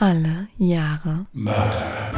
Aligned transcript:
Alle 0.00 0.46
Jahre 0.58 1.26
Mörder. 1.32 2.12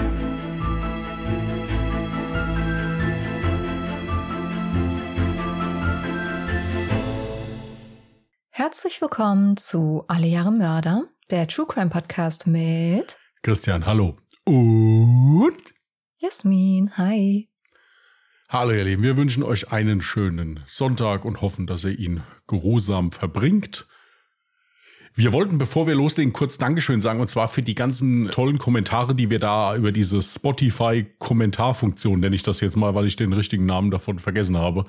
Herzlich 8.50 9.00
willkommen 9.00 9.56
zu 9.56 10.04
Alle 10.08 10.26
Jahre 10.26 10.52
Mörder, 10.52 11.04
der 11.30 11.48
True 11.48 11.64
Crime 11.66 11.88
Podcast 11.88 12.46
mit 12.46 13.16
Christian, 13.42 13.86
hallo. 13.86 14.18
Und 14.44 15.56
Jasmin. 16.18 16.98
Hi. 16.98 17.48
hallo 18.50 18.72
ihr 18.72 18.84
Lieben, 18.84 19.02
wir 19.02 19.16
wünschen 19.16 19.42
euch 19.42 19.72
einen 19.72 20.02
schönen 20.02 20.60
Sonntag 20.66 21.24
und 21.24 21.40
hoffen, 21.40 21.66
dass 21.66 21.84
ihr 21.84 21.98
ihn 21.98 22.22
geruhsam 22.46 23.10
verbringt. 23.10 23.86
Wir 25.14 25.32
wollten, 25.32 25.58
bevor 25.58 25.86
wir 25.86 25.94
loslegen, 25.94 26.32
kurz 26.32 26.56
Dankeschön 26.56 27.00
sagen, 27.00 27.20
und 27.20 27.28
zwar 27.28 27.48
für 27.48 27.62
die 27.62 27.74
ganzen 27.74 28.30
tollen 28.30 28.58
Kommentare, 28.58 29.14
die 29.14 29.28
wir 29.28 29.38
da 29.38 29.74
über 29.74 29.92
diese 29.92 30.22
Spotify-Kommentarfunktion, 30.22 32.20
nenne 32.20 32.36
ich 32.36 32.42
das 32.42 32.60
jetzt 32.60 32.76
mal, 32.76 32.94
weil 32.94 33.06
ich 33.06 33.16
den 33.16 33.32
richtigen 33.32 33.66
Namen 33.66 33.90
davon 33.90 34.18
vergessen 34.18 34.56
habe, 34.56 34.84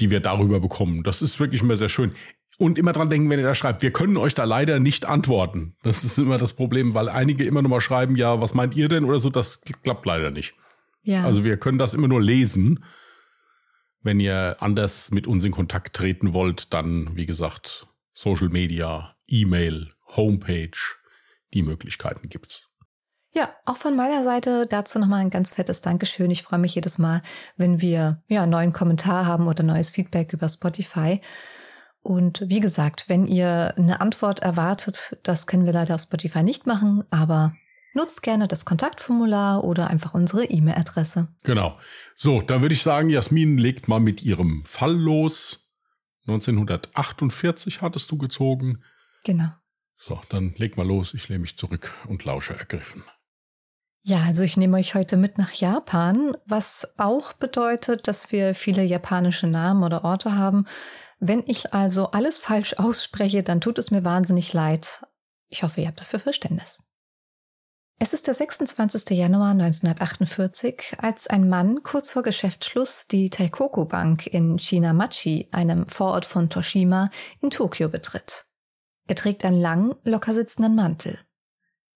die 0.00 0.10
wir 0.10 0.20
darüber 0.20 0.58
bekommen. 0.58 1.02
Das 1.02 1.20
ist 1.22 1.38
wirklich 1.38 1.62
immer 1.62 1.76
sehr 1.76 1.90
schön. 1.90 2.12
Und 2.58 2.78
immer 2.78 2.92
dran 2.92 3.10
denken, 3.10 3.28
wenn 3.30 3.38
ihr 3.38 3.44
da 3.44 3.54
schreibt, 3.54 3.82
wir 3.82 3.92
können 3.92 4.16
euch 4.16 4.34
da 4.34 4.44
leider 4.44 4.78
nicht 4.78 5.04
antworten. 5.04 5.74
Das 5.82 6.04
ist 6.04 6.18
immer 6.18 6.38
das 6.38 6.52
Problem, 6.52 6.94
weil 6.94 7.08
einige 7.08 7.44
immer 7.44 7.62
noch 7.62 7.70
mal 7.70 7.80
schreiben, 7.80 8.16
ja, 8.16 8.40
was 8.40 8.54
meint 8.54 8.74
ihr 8.76 8.88
denn 8.88 9.04
oder 9.04 9.20
so, 9.20 9.30
das 9.30 9.60
klappt 9.60 10.06
leider 10.06 10.30
nicht. 10.30 10.54
Ja. 11.02 11.24
Also 11.24 11.44
wir 11.44 11.56
können 11.56 11.78
das 11.78 11.94
immer 11.94 12.08
nur 12.08 12.22
lesen. 12.22 12.84
Wenn 14.02 14.20
ihr 14.20 14.56
anders 14.60 15.10
mit 15.10 15.26
uns 15.26 15.44
in 15.44 15.52
Kontakt 15.52 15.94
treten 15.94 16.32
wollt, 16.32 16.72
dann, 16.72 17.16
wie 17.16 17.26
gesagt, 17.26 17.86
Social 18.14 18.48
Media, 18.48 19.14
E-Mail, 19.32 19.90
Homepage, 20.14 20.78
die 21.54 21.62
Möglichkeiten 21.62 22.28
gibt's. 22.28 22.68
ja, 23.32 23.48
auch 23.64 23.78
von 23.78 23.96
meiner 23.96 24.24
Seite 24.24 24.66
dazu 24.66 24.98
nochmal 24.98 25.20
ein 25.20 25.30
ganz 25.30 25.54
fettes 25.54 25.80
Dankeschön. 25.80 26.30
Ich 26.30 26.42
freue 26.42 26.58
mich 26.58 26.74
jedes 26.74 26.98
Mal, 26.98 27.22
wenn 27.56 27.80
wir 27.80 28.22
ja 28.28 28.42
einen 28.42 28.52
neuen 28.52 28.74
Kommentar 28.74 29.24
haben 29.24 29.48
oder 29.48 29.62
neues 29.62 29.90
Feedback 29.90 30.34
über 30.34 30.50
Spotify. 30.50 31.22
Und 32.02 32.42
wie 32.46 32.60
gesagt, 32.60 33.08
wenn 33.08 33.26
ihr 33.26 33.72
eine 33.78 34.02
Antwort 34.02 34.40
erwartet, 34.40 35.16
das 35.22 35.46
können 35.46 35.64
wir 35.64 35.72
leider 35.72 35.94
auf 35.94 36.02
Spotify 36.02 36.42
nicht 36.42 36.66
machen, 36.66 37.04
aber 37.10 37.54
nutzt 37.94 38.22
gerne 38.22 38.48
das 38.48 38.66
Kontaktformular 38.66 39.64
oder 39.64 39.88
einfach 39.88 40.12
unsere 40.12 40.44
E-Mail-Adresse. 40.44 41.28
Genau. 41.42 41.78
So, 42.16 42.42
dann 42.42 42.60
würde 42.60 42.74
ich 42.74 42.82
sagen, 42.82 43.08
Jasmin 43.08 43.56
legt 43.56 43.88
mal 43.88 44.00
mit 44.00 44.22
ihrem 44.22 44.62
Fall 44.66 44.94
los. 44.94 45.70
1948 46.26 47.80
hattest 47.80 48.10
du 48.10 48.18
gezogen. 48.18 48.82
Genau. 49.22 49.50
So, 49.98 50.20
dann 50.28 50.54
leg 50.56 50.76
mal 50.76 50.86
los. 50.86 51.14
Ich 51.14 51.28
lehne 51.28 51.40
mich 51.40 51.56
zurück 51.56 51.94
und 52.08 52.24
lausche 52.24 52.56
ergriffen. 52.56 53.04
Ja, 54.04 54.24
also 54.26 54.42
ich 54.42 54.56
nehme 54.56 54.78
euch 54.78 54.96
heute 54.96 55.16
mit 55.16 55.38
nach 55.38 55.52
Japan, 55.52 56.36
was 56.44 56.92
auch 56.98 57.32
bedeutet, 57.34 58.08
dass 58.08 58.32
wir 58.32 58.56
viele 58.56 58.82
japanische 58.82 59.46
Namen 59.46 59.84
oder 59.84 60.04
Orte 60.04 60.36
haben. 60.36 60.66
Wenn 61.20 61.44
ich 61.46 61.72
also 61.72 62.10
alles 62.10 62.40
falsch 62.40 62.74
ausspreche, 62.78 63.44
dann 63.44 63.60
tut 63.60 63.78
es 63.78 63.92
mir 63.92 64.02
wahnsinnig 64.02 64.52
leid. 64.52 65.06
Ich 65.48 65.62
hoffe, 65.62 65.82
ihr 65.82 65.86
habt 65.86 66.00
dafür 66.00 66.18
Verständnis. 66.18 66.82
Es 68.00 68.12
ist 68.12 68.26
der 68.26 68.34
26. 68.34 69.10
Januar 69.10 69.52
1948, 69.52 70.94
als 70.98 71.28
ein 71.28 71.48
Mann 71.48 71.84
kurz 71.84 72.10
vor 72.10 72.24
Geschäftsschluss 72.24 73.06
die 73.06 73.30
Taikoko 73.30 73.84
Bank 73.84 74.26
in 74.26 74.58
Shinamachi, 74.58 75.46
einem 75.52 75.86
Vorort 75.86 76.24
von 76.24 76.50
Toshima, 76.50 77.10
in 77.40 77.50
Tokio 77.50 77.88
betritt. 77.88 78.46
Er 79.06 79.14
trägt 79.14 79.44
einen 79.44 79.60
langen, 79.60 79.94
locker 80.04 80.34
sitzenden 80.34 80.74
Mantel. 80.74 81.18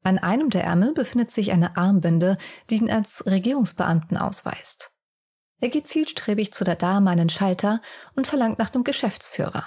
An 0.03 0.19
einem 0.19 0.51
der 0.51 0.65
Ärmel 0.65 0.93
befindet 0.93 1.31
sich 1.31 1.53
eine 1.53 1.77
Armbinde, 1.77 2.39
die 2.71 2.77
ihn 2.77 2.91
als 2.91 3.27
Regierungsbeamten 3.27 4.17
ausweist. 4.17 4.93
Er 5.61 5.69
geht 5.69 5.87
zielstrebig 5.87 6.53
zu 6.53 6.65
der 6.65 6.77
Dame 6.77 7.11
an 7.11 7.19
den 7.19 7.29
Schalter 7.29 7.81
und 8.15 8.27
verlangt 8.27 8.59
nach 8.59 8.71
dem 8.71 8.85
Geschäftsführer. 8.85 9.65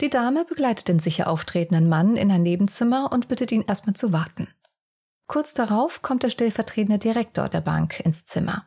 Die 0.00 0.10
Dame 0.10 0.44
begleitet 0.44 0.88
den 0.88 0.98
sicher 0.98 1.28
auftretenden 1.28 1.88
Mann 1.88 2.16
in 2.16 2.30
ein 2.30 2.42
Nebenzimmer 2.42 3.10
und 3.12 3.28
bittet 3.28 3.52
ihn 3.52 3.62
erstmal 3.62 3.94
zu 3.94 4.12
warten. 4.12 4.48
Kurz 5.26 5.54
darauf 5.54 6.02
kommt 6.02 6.24
der 6.24 6.30
stellvertretende 6.30 6.98
Direktor 6.98 7.48
der 7.48 7.60
Bank 7.60 8.00
ins 8.00 8.26
Zimmer. 8.26 8.66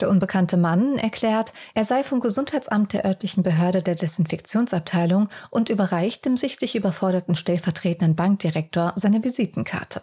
Der 0.00 0.10
unbekannte 0.10 0.58
Mann 0.58 0.98
erklärt, 0.98 1.54
er 1.74 1.84
sei 1.84 2.04
vom 2.04 2.20
Gesundheitsamt 2.20 2.92
der 2.92 3.06
örtlichen 3.06 3.42
Behörde 3.42 3.82
der 3.82 3.94
Desinfektionsabteilung 3.94 5.30
und 5.50 5.70
überreicht 5.70 6.26
dem 6.26 6.36
sichtlich 6.36 6.76
überforderten 6.76 7.34
stellvertretenden 7.34 8.14
Bankdirektor 8.14 8.92
seine 8.96 9.24
Visitenkarte. 9.24 10.02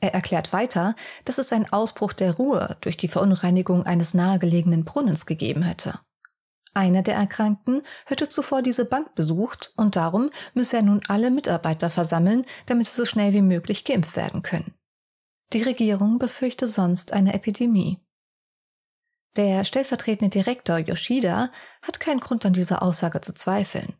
Er 0.00 0.14
erklärt 0.14 0.52
weiter, 0.52 0.96
dass 1.24 1.38
es 1.38 1.52
einen 1.52 1.72
Ausbruch 1.72 2.12
der 2.12 2.32
Ruhe 2.32 2.76
durch 2.80 2.96
die 2.96 3.08
Verunreinigung 3.08 3.84
eines 3.84 4.14
nahegelegenen 4.14 4.84
Brunnens 4.84 5.26
gegeben 5.26 5.62
hätte. 5.62 6.00
Einer 6.72 7.02
der 7.02 7.16
Erkrankten 7.16 7.82
hätte 8.06 8.28
zuvor 8.28 8.62
diese 8.62 8.84
Bank 8.84 9.14
besucht 9.14 9.72
und 9.76 9.96
darum 9.96 10.30
müsse 10.54 10.76
er 10.76 10.82
nun 10.82 11.02
alle 11.08 11.30
Mitarbeiter 11.30 11.90
versammeln, 11.90 12.44
damit 12.66 12.86
sie 12.86 12.96
so 12.96 13.04
schnell 13.04 13.32
wie 13.32 13.42
möglich 13.42 13.84
geimpft 13.84 14.16
werden 14.16 14.42
können. 14.42 14.74
Die 15.52 15.62
Regierung 15.62 16.18
befürchte 16.18 16.68
sonst 16.68 17.12
eine 17.12 17.34
Epidemie. 17.34 17.98
Der 19.36 19.64
stellvertretende 19.64 20.28
Direktor 20.28 20.78
Yoshida 20.78 21.50
hat 21.82 22.00
keinen 22.00 22.20
Grund 22.20 22.44
an 22.44 22.52
dieser 22.52 22.82
Aussage 22.82 23.20
zu 23.20 23.32
zweifeln. 23.32 23.94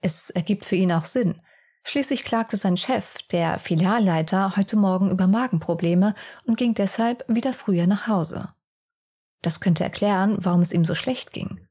Es 0.00 0.30
ergibt 0.30 0.64
für 0.64 0.76
ihn 0.76 0.92
auch 0.92 1.04
Sinn. 1.04 1.40
Schließlich 1.84 2.22
klagte 2.22 2.56
sein 2.56 2.76
Chef, 2.76 3.18
der 3.32 3.58
Filialleiter, 3.58 4.56
heute 4.56 4.76
Morgen 4.76 5.10
über 5.10 5.26
Magenprobleme 5.26 6.14
und 6.44 6.56
ging 6.56 6.74
deshalb 6.74 7.24
wieder 7.26 7.52
früher 7.52 7.88
nach 7.88 8.06
Hause. 8.06 8.54
Das 9.42 9.60
könnte 9.60 9.82
erklären, 9.82 10.36
warum 10.40 10.60
es 10.60 10.72
ihm 10.72 10.84
so 10.84 10.94
schlecht 10.94 11.32
ging. 11.32 11.66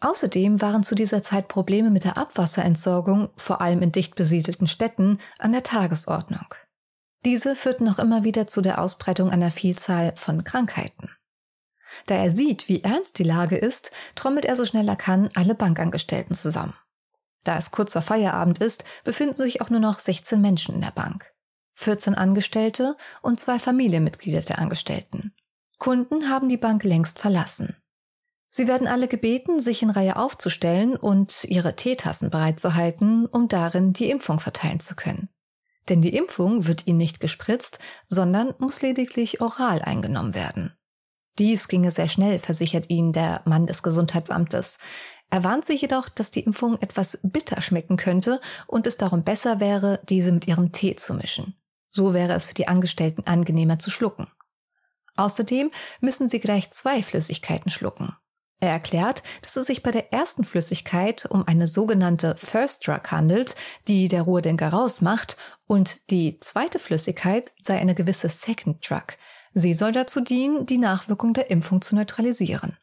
Außerdem 0.00 0.62
waren 0.62 0.84
zu 0.84 0.94
dieser 0.94 1.22
Zeit 1.22 1.48
Probleme 1.48 1.90
mit 1.90 2.04
der 2.04 2.16
Abwasserentsorgung, 2.16 3.30
vor 3.36 3.60
allem 3.60 3.82
in 3.82 3.92
dicht 3.92 4.14
besiedelten 4.14 4.66
Städten, 4.66 5.18
an 5.38 5.52
der 5.52 5.64
Tagesordnung. 5.64 6.54
Diese 7.24 7.56
führten 7.56 7.84
noch 7.84 7.98
immer 7.98 8.24
wieder 8.24 8.46
zu 8.46 8.62
der 8.62 8.80
Ausbreitung 8.80 9.30
einer 9.30 9.50
Vielzahl 9.50 10.14
von 10.16 10.44
Krankheiten. 10.44 11.10
Da 12.06 12.14
er 12.14 12.30
sieht, 12.30 12.68
wie 12.68 12.82
ernst 12.82 13.18
die 13.18 13.24
Lage 13.24 13.56
ist, 13.56 13.90
trommelt 14.14 14.44
er 14.44 14.56
so 14.56 14.64
schnell 14.66 14.88
er 14.88 14.96
kann 14.96 15.30
alle 15.34 15.54
Bankangestellten 15.54 16.34
zusammen. 16.34 16.74
Da 17.44 17.56
es 17.56 17.70
kurz 17.70 17.92
vor 17.92 18.02
Feierabend 18.02 18.58
ist, 18.58 18.84
befinden 19.04 19.34
sich 19.34 19.60
auch 19.60 19.70
nur 19.70 19.80
noch 19.80 19.98
16 19.98 20.40
Menschen 20.40 20.74
in 20.74 20.80
der 20.80 20.90
Bank. 20.90 21.32
14 21.74 22.14
Angestellte 22.14 22.96
und 23.22 23.38
zwei 23.38 23.58
Familienmitglieder 23.58 24.40
der 24.40 24.58
Angestellten. 24.58 25.32
Kunden 25.78 26.28
haben 26.28 26.48
die 26.48 26.56
Bank 26.56 26.82
längst 26.82 27.20
verlassen. 27.20 27.76
Sie 28.50 28.66
werden 28.66 28.88
alle 28.88 29.08
gebeten, 29.08 29.60
sich 29.60 29.82
in 29.82 29.90
Reihe 29.90 30.16
aufzustellen 30.16 30.96
und 30.96 31.44
ihre 31.44 31.76
Teetassen 31.76 32.30
bereitzuhalten, 32.30 33.26
um 33.26 33.48
darin 33.48 33.92
die 33.92 34.10
Impfung 34.10 34.40
verteilen 34.40 34.80
zu 34.80 34.96
können. 34.96 35.28
Denn 35.88 36.02
die 36.02 36.16
Impfung 36.16 36.66
wird 36.66 36.86
ihnen 36.86 36.98
nicht 36.98 37.20
gespritzt, 37.20 37.78
sondern 38.08 38.54
muss 38.58 38.82
lediglich 38.82 39.40
oral 39.40 39.82
eingenommen 39.82 40.34
werden. 40.34 40.77
Dies 41.38 41.68
ginge 41.68 41.90
sehr 41.90 42.08
schnell, 42.08 42.38
versichert 42.38 42.90
ihnen 42.90 43.12
der 43.12 43.42
Mann 43.44 43.66
des 43.66 43.82
Gesundheitsamtes. 43.82 44.78
Er 45.30 45.44
warnt 45.44 45.64
sie 45.64 45.76
jedoch, 45.76 46.08
dass 46.08 46.30
die 46.30 46.40
Impfung 46.40 46.80
etwas 46.80 47.18
bitter 47.22 47.60
schmecken 47.60 47.96
könnte 47.96 48.40
und 48.66 48.86
es 48.86 48.96
darum 48.96 49.24
besser 49.24 49.60
wäre, 49.60 50.00
diese 50.08 50.32
mit 50.32 50.48
ihrem 50.48 50.72
Tee 50.72 50.96
zu 50.96 51.14
mischen. 51.14 51.54
So 51.90 52.14
wäre 52.14 52.32
es 52.32 52.46
für 52.46 52.54
die 52.54 52.68
Angestellten 52.68 53.26
angenehmer 53.26 53.78
zu 53.78 53.90
schlucken. 53.90 54.26
Außerdem 55.16 55.70
müssen 56.00 56.28
sie 56.28 56.40
gleich 56.40 56.70
zwei 56.70 57.02
Flüssigkeiten 57.02 57.70
schlucken. 57.70 58.16
Er 58.60 58.70
erklärt, 58.70 59.22
dass 59.42 59.56
es 59.56 59.66
sich 59.66 59.84
bei 59.84 59.92
der 59.92 60.12
ersten 60.12 60.44
Flüssigkeit 60.44 61.26
um 61.26 61.46
eine 61.46 61.68
sogenannte 61.68 62.34
First 62.36 62.86
Drug 62.86 63.10
handelt, 63.10 63.54
die 63.86 64.08
der 64.08 64.22
Ruhedenker 64.22 64.68
rausmacht, 64.70 65.36
und 65.66 66.10
die 66.10 66.40
zweite 66.40 66.78
Flüssigkeit 66.80 67.52
sei 67.62 67.78
eine 67.78 67.94
gewisse 67.94 68.28
Second 68.28 68.88
Drug. 68.88 69.16
Sie 69.58 69.74
soll 69.74 69.90
dazu 69.90 70.20
dienen, 70.20 70.66
die 70.66 70.78
Nachwirkung 70.78 71.34
der 71.34 71.50
Impfung 71.50 71.82
zu 71.82 71.96
neutralisieren. 71.96 72.76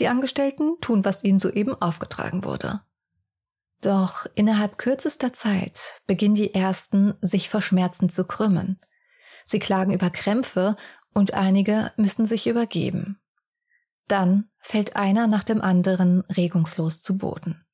Die 0.00 0.08
Angestellten 0.08 0.80
tun, 0.80 1.04
was 1.04 1.22
ihnen 1.22 1.38
soeben 1.38 1.80
aufgetragen 1.80 2.42
wurde. 2.42 2.80
Doch 3.80 4.26
innerhalb 4.34 4.76
kürzester 4.78 5.32
Zeit 5.32 6.00
beginnen 6.08 6.34
die 6.34 6.52
ersten, 6.52 7.14
sich 7.20 7.48
vor 7.48 7.62
Schmerzen 7.62 8.10
zu 8.10 8.24
krümmen. 8.24 8.80
Sie 9.44 9.60
klagen 9.60 9.92
über 9.92 10.10
Krämpfe 10.10 10.74
und 11.14 11.34
einige 11.34 11.92
müssen 11.96 12.26
sich 12.26 12.48
übergeben. 12.48 13.20
Dann 14.08 14.50
fällt 14.58 14.96
einer 14.96 15.28
nach 15.28 15.44
dem 15.44 15.60
anderen 15.60 16.22
regungslos 16.22 17.02
zu 17.02 17.18
Boden. 17.18 17.64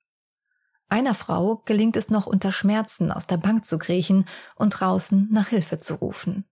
Einer 0.90 1.14
Frau 1.14 1.62
gelingt 1.64 1.96
es 1.96 2.10
noch 2.10 2.26
unter 2.26 2.52
Schmerzen 2.52 3.10
aus 3.10 3.26
der 3.26 3.38
Bank 3.38 3.64
zu 3.64 3.78
kriechen 3.78 4.26
und 4.56 4.78
draußen 4.78 5.28
nach 5.30 5.48
Hilfe 5.48 5.78
zu 5.78 5.94
rufen. 5.94 6.44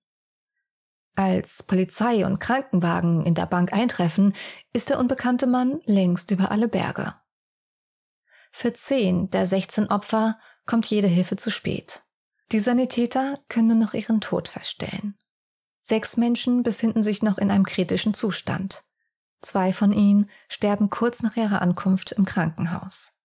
Als 1.15 1.63
Polizei 1.63 2.25
und 2.25 2.39
Krankenwagen 2.39 3.25
in 3.27 3.35
der 3.35 3.47
Bank 3.47 3.73
eintreffen, 3.73 4.35
ist 4.73 4.89
der 4.89 4.99
unbekannte 4.99 5.47
Mann 5.47 5.81
längst 5.85 6.31
über 6.31 6.51
alle 6.51 6.69
Berge. 6.69 7.15
Für 8.51 8.73
zehn 8.73 9.31
der 9.31 9.47
16 9.47 9.89
Opfer 9.89 10.39
kommt 10.67 10.87
jede 10.87 11.09
Hilfe 11.09 11.37
zu 11.37 11.51
spät. 11.51 12.03
Die 12.53 12.61
Sanitäter 12.61 13.39
können 13.49 13.69
nur 13.69 13.77
noch 13.77 13.95
ihren 13.95 14.21
Tod 14.21 14.49
feststellen. 14.49 15.17
Sechs 15.81 16.17
Menschen 16.17 16.63
befinden 16.63 17.03
sich 17.03 17.23
noch 17.23 17.39
in 17.39 17.51
einem 17.51 17.65
kritischen 17.65 18.15
Zustand. 18.15 18.85
Zwei 19.41 19.73
von 19.73 19.93
ihnen 19.93 20.31
sterben 20.49 20.89
kurz 20.89 21.23
nach 21.23 21.37
ihrer 21.37 21.61
Ankunft 21.61 22.13
im 22.13 22.25
Krankenhaus. 22.25 23.19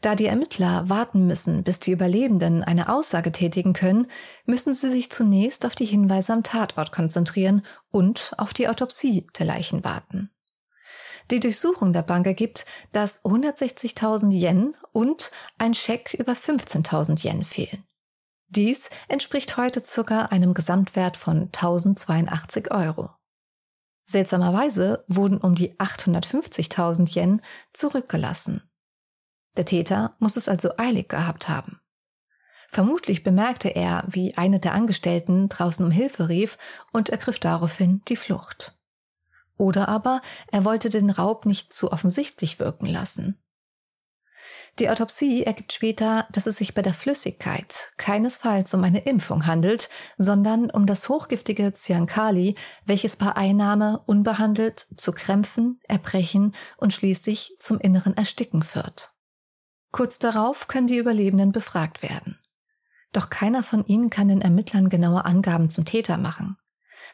Da 0.00 0.14
die 0.14 0.26
Ermittler 0.26 0.88
warten 0.88 1.26
müssen, 1.26 1.62
bis 1.62 1.80
die 1.80 1.92
Überlebenden 1.92 2.64
eine 2.64 2.88
Aussage 2.88 3.32
tätigen 3.32 3.72
können, 3.72 4.06
müssen 4.46 4.74
sie 4.74 4.90
sich 4.90 5.10
zunächst 5.10 5.66
auf 5.66 5.74
die 5.74 5.86
Hinweise 5.86 6.32
am 6.32 6.42
Tatort 6.42 6.92
konzentrieren 6.92 7.64
und 7.90 8.32
auf 8.38 8.54
die 8.54 8.68
Autopsie 8.68 9.26
der 9.38 9.46
Leichen 9.46 9.84
warten. 9.84 10.30
Die 11.30 11.40
Durchsuchung 11.40 11.92
der 11.92 12.02
Bank 12.02 12.26
ergibt, 12.26 12.66
dass 12.92 13.24
160.000 13.24 14.32
Yen 14.32 14.76
und 14.92 15.30
ein 15.58 15.74
Scheck 15.74 16.14
über 16.14 16.32
15.000 16.32 17.24
Yen 17.24 17.44
fehlen. 17.44 17.84
Dies 18.48 18.90
entspricht 19.06 19.56
heute 19.56 19.84
circa 19.84 20.22
einem 20.26 20.54
Gesamtwert 20.54 21.16
von 21.16 21.50
1082 21.52 22.72
Euro. 22.72 23.10
Seltsamerweise 24.06 25.04
wurden 25.06 25.38
um 25.38 25.54
die 25.54 25.78
850.000 25.78 27.14
Yen 27.14 27.42
zurückgelassen. 27.72 28.68
Der 29.56 29.64
Täter 29.64 30.16
muss 30.18 30.36
es 30.36 30.48
also 30.48 30.70
eilig 30.76 31.08
gehabt 31.08 31.48
haben. 31.48 31.80
Vermutlich 32.68 33.24
bemerkte 33.24 33.68
er, 33.68 34.04
wie 34.06 34.36
eine 34.36 34.60
der 34.60 34.74
Angestellten 34.74 35.48
draußen 35.48 35.84
um 35.84 35.90
Hilfe 35.90 36.28
rief 36.28 36.56
und 36.92 37.08
ergriff 37.08 37.40
daraufhin 37.40 38.02
die 38.06 38.16
Flucht. 38.16 38.78
Oder 39.56 39.88
aber 39.88 40.22
er 40.52 40.64
wollte 40.64 40.88
den 40.88 41.10
Raub 41.10 41.46
nicht 41.46 41.72
zu 41.72 41.90
offensichtlich 41.90 42.60
wirken 42.60 42.86
lassen. 42.86 43.42
Die 44.78 44.88
Autopsie 44.88 45.42
ergibt 45.42 45.72
später, 45.72 46.26
dass 46.30 46.46
es 46.46 46.56
sich 46.56 46.72
bei 46.72 46.80
der 46.80 46.94
Flüssigkeit 46.94 47.90
keinesfalls 47.96 48.72
um 48.72 48.84
eine 48.84 49.00
Impfung 49.00 49.46
handelt, 49.46 49.90
sondern 50.16 50.70
um 50.70 50.86
das 50.86 51.08
hochgiftige 51.08 51.72
Cyankali, 51.74 52.54
welches 52.86 53.16
bei 53.16 53.34
Einnahme 53.34 54.00
unbehandelt 54.06 54.86
zu 54.96 55.12
Krämpfen, 55.12 55.80
Erbrechen 55.88 56.54
und 56.76 56.92
schließlich 56.92 57.56
zum 57.58 57.80
inneren 57.80 58.16
Ersticken 58.16 58.62
führt. 58.62 59.12
Kurz 59.92 60.18
darauf 60.18 60.68
können 60.68 60.86
die 60.86 60.98
Überlebenden 60.98 61.52
befragt 61.52 62.02
werden. 62.02 62.38
Doch 63.12 63.28
keiner 63.28 63.62
von 63.62 63.84
ihnen 63.86 64.08
kann 64.08 64.28
den 64.28 64.40
Ermittlern 64.40 64.88
genaue 64.88 65.24
Angaben 65.24 65.68
zum 65.68 65.84
Täter 65.84 66.16
machen. 66.16 66.56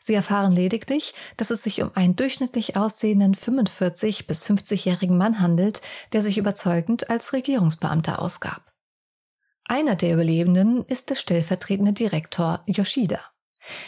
Sie 0.00 0.14
erfahren 0.14 0.52
lediglich, 0.52 1.14
dass 1.36 1.50
es 1.50 1.62
sich 1.62 1.82
um 1.82 1.90
einen 1.94 2.16
durchschnittlich 2.16 2.76
aussehenden 2.76 3.34
45 3.34 4.26
bis 4.26 4.44
50-jährigen 4.44 5.16
Mann 5.16 5.40
handelt, 5.40 5.80
der 6.12 6.20
sich 6.20 6.36
überzeugend 6.36 7.08
als 7.08 7.32
Regierungsbeamter 7.32 8.20
ausgab. 8.20 8.72
Einer 9.64 9.96
der 9.96 10.12
Überlebenden 10.14 10.84
ist 10.84 11.10
der 11.10 11.14
stellvertretende 11.14 11.92
Direktor 11.92 12.62
Yoshida. 12.66 13.20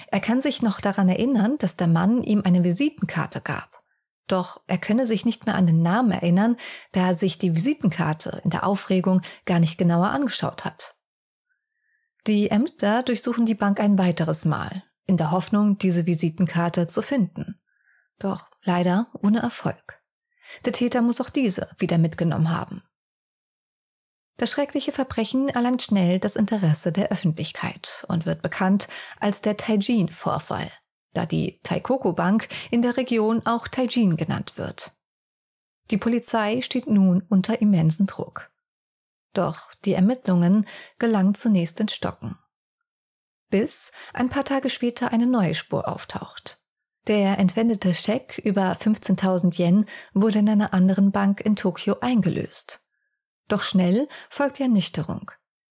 Er 0.08 0.20
kann 0.20 0.40
sich 0.40 0.62
noch 0.62 0.80
daran 0.80 1.08
erinnern, 1.08 1.56
dass 1.58 1.76
der 1.76 1.86
Mann 1.86 2.22
ihm 2.22 2.42
eine 2.44 2.64
Visitenkarte 2.64 3.40
gab. 3.40 3.77
Doch 4.28 4.60
er 4.66 4.78
könne 4.78 5.06
sich 5.06 5.24
nicht 5.24 5.46
mehr 5.46 5.56
an 5.56 5.66
den 5.66 5.82
Namen 5.82 6.12
erinnern, 6.12 6.56
da 6.92 7.08
er 7.08 7.14
sich 7.14 7.38
die 7.38 7.56
Visitenkarte 7.56 8.40
in 8.44 8.50
der 8.50 8.64
Aufregung 8.66 9.22
gar 9.46 9.58
nicht 9.58 9.78
genauer 9.78 10.10
angeschaut 10.10 10.64
hat. 10.64 10.96
Die 12.26 12.50
Ämter 12.50 13.02
durchsuchen 13.02 13.46
die 13.46 13.54
Bank 13.54 13.80
ein 13.80 13.98
weiteres 13.98 14.44
Mal, 14.44 14.84
in 15.06 15.16
der 15.16 15.30
Hoffnung, 15.30 15.78
diese 15.78 16.06
Visitenkarte 16.06 16.86
zu 16.86 17.00
finden. 17.00 17.58
Doch 18.18 18.50
leider 18.62 19.06
ohne 19.22 19.40
Erfolg. 19.40 20.02
Der 20.64 20.72
Täter 20.72 21.00
muss 21.00 21.20
auch 21.20 21.30
diese 21.30 21.68
wieder 21.78 21.98
mitgenommen 21.98 22.50
haben. 22.50 22.82
Das 24.36 24.50
schreckliche 24.50 24.92
Verbrechen 24.92 25.48
erlangt 25.48 25.82
schnell 25.82 26.20
das 26.20 26.36
Interesse 26.36 26.92
der 26.92 27.10
Öffentlichkeit 27.10 28.04
und 28.08 28.24
wird 28.24 28.40
bekannt 28.40 28.88
als 29.18 29.42
der 29.42 29.56
Taijin-Vorfall, 29.56 30.70
da 31.14 31.26
die 31.26 31.60
Taikoko 31.62 32.12
Bank 32.12 32.48
in 32.70 32.82
der 32.82 32.96
Region 32.96 33.44
auch 33.44 33.68
Taijin 33.68 34.16
genannt 34.16 34.54
wird. 34.56 34.92
Die 35.90 35.98
Polizei 35.98 36.60
steht 36.60 36.86
nun 36.86 37.22
unter 37.28 37.60
immensen 37.60 38.06
Druck. 38.06 38.50
Doch 39.32 39.74
die 39.84 39.94
Ermittlungen 39.94 40.66
gelangen 40.98 41.34
zunächst 41.34 41.80
ins 41.80 41.94
Stocken 41.94 42.38
bis 43.50 43.92
ein 44.12 44.28
paar 44.28 44.44
Tage 44.44 44.70
später 44.70 45.12
eine 45.12 45.26
neue 45.26 45.54
Spur 45.54 45.88
auftaucht. 45.88 46.60
Der 47.06 47.38
entwendete 47.38 47.94
Scheck 47.94 48.38
über 48.44 48.72
15.000 48.72 49.58
Yen 49.58 49.86
wurde 50.12 50.40
in 50.40 50.48
einer 50.48 50.74
anderen 50.74 51.10
Bank 51.10 51.40
in 51.40 51.56
Tokio 51.56 51.96
eingelöst. 52.00 52.86
Doch 53.48 53.62
schnell 53.62 54.08
folgt 54.28 54.58
die 54.58 54.64
Ernüchterung. 54.64 55.30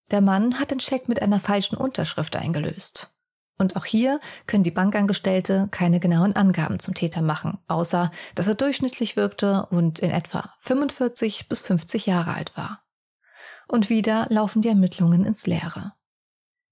Der 0.09 0.21
Mann 0.21 0.59
hat 0.59 0.71
den 0.71 0.79
Scheck 0.79 1.07
mit 1.07 1.21
einer 1.21 1.39
falschen 1.39 1.77
Unterschrift 1.77 2.35
eingelöst. 2.35 3.13
Und 3.57 3.75
auch 3.75 3.85
hier 3.85 4.19
können 4.45 4.63
die 4.63 4.71
Bankangestellte 4.71 5.67
keine 5.71 5.99
genauen 5.99 6.35
Angaben 6.35 6.79
zum 6.79 6.93
Täter 6.93 7.21
machen, 7.21 7.57
außer 7.67 8.11
dass 8.35 8.47
er 8.47 8.55
durchschnittlich 8.55 9.15
wirkte 9.15 9.65
und 9.71 9.99
in 9.99 10.11
etwa 10.11 10.53
45 10.59 11.49
bis 11.49 11.61
50 11.61 12.05
Jahre 12.05 12.33
alt 12.33 12.55
war. 12.55 12.83
Und 13.67 13.89
wieder 13.89 14.27
laufen 14.29 14.61
die 14.61 14.69
Ermittlungen 14.69 15.25
ins 15.25 15.47
Leere 15.47 15.93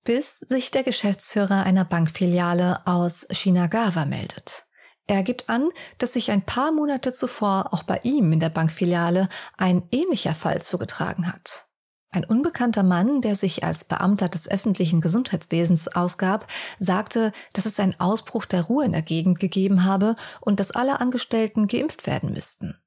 bis 0.05 0.39
sich 0.39 0.71
der 0.71 0.83
Geschäftsführer 0.83 1.63
einer 1.63 1.83
Bankfiliale 1.83 2.85
aus 2.87 3.27
Shinagawa 3.31 4.05
meldet. 4.05 4.65
Er 5.07 5.23
gibt 5.23 5.49
an, 5.49 5.69
dass 5.97 6.13
sich 6.13 6.31
ein 6.31 6.45
paar 6.45 6.71
Monate 6.71 7.11
zuvor 7.11 7.73
auch 7.73 7.83
bei 7.83 7.99
ihm 8.03 8.31
in 8.31 8.39
der 8.39 8.49
Bankfiliale 8.49 9.27
ein 9.57 9.83
ähnlicher 9.91 10.33
Fall 10.33 10.61
zugetragen 10.61 11.27
hat. 11.27 11.67
Ein 12.11 12.23
unbekannter 12.23 12.83
Mann, 12.83 13.21
der 13.21 13.35
sich 13.35 13.63
als 13.63 13.83
Beamter 13.83 14.29
des 14.29 14.49
öffentlichen 14.49 15.01
Gesundheitswesens 15.01 15.89
ausgab, 15.89 16.47
sagte, 16.79 17.33
dass 17.53 17.65
es 17.65 17.79
einen 17.79 17.99
Ausbruch 17.99 18.45
der 18.45 18.63
Ruhe 18.63 18.85
in 18.85 18.93
der 18.93 19.01
Gegend 19.01 19.39
gegeben 19.39 19.83
habe 19.83 20.15
und 20.39 20.59
dass 20.59 20.71
alle 20.71 21.01
Angestellten 21.01 21.67
geimpft 21.67 22.07
werden 22.07 22.31
müssten. 22.31 22.77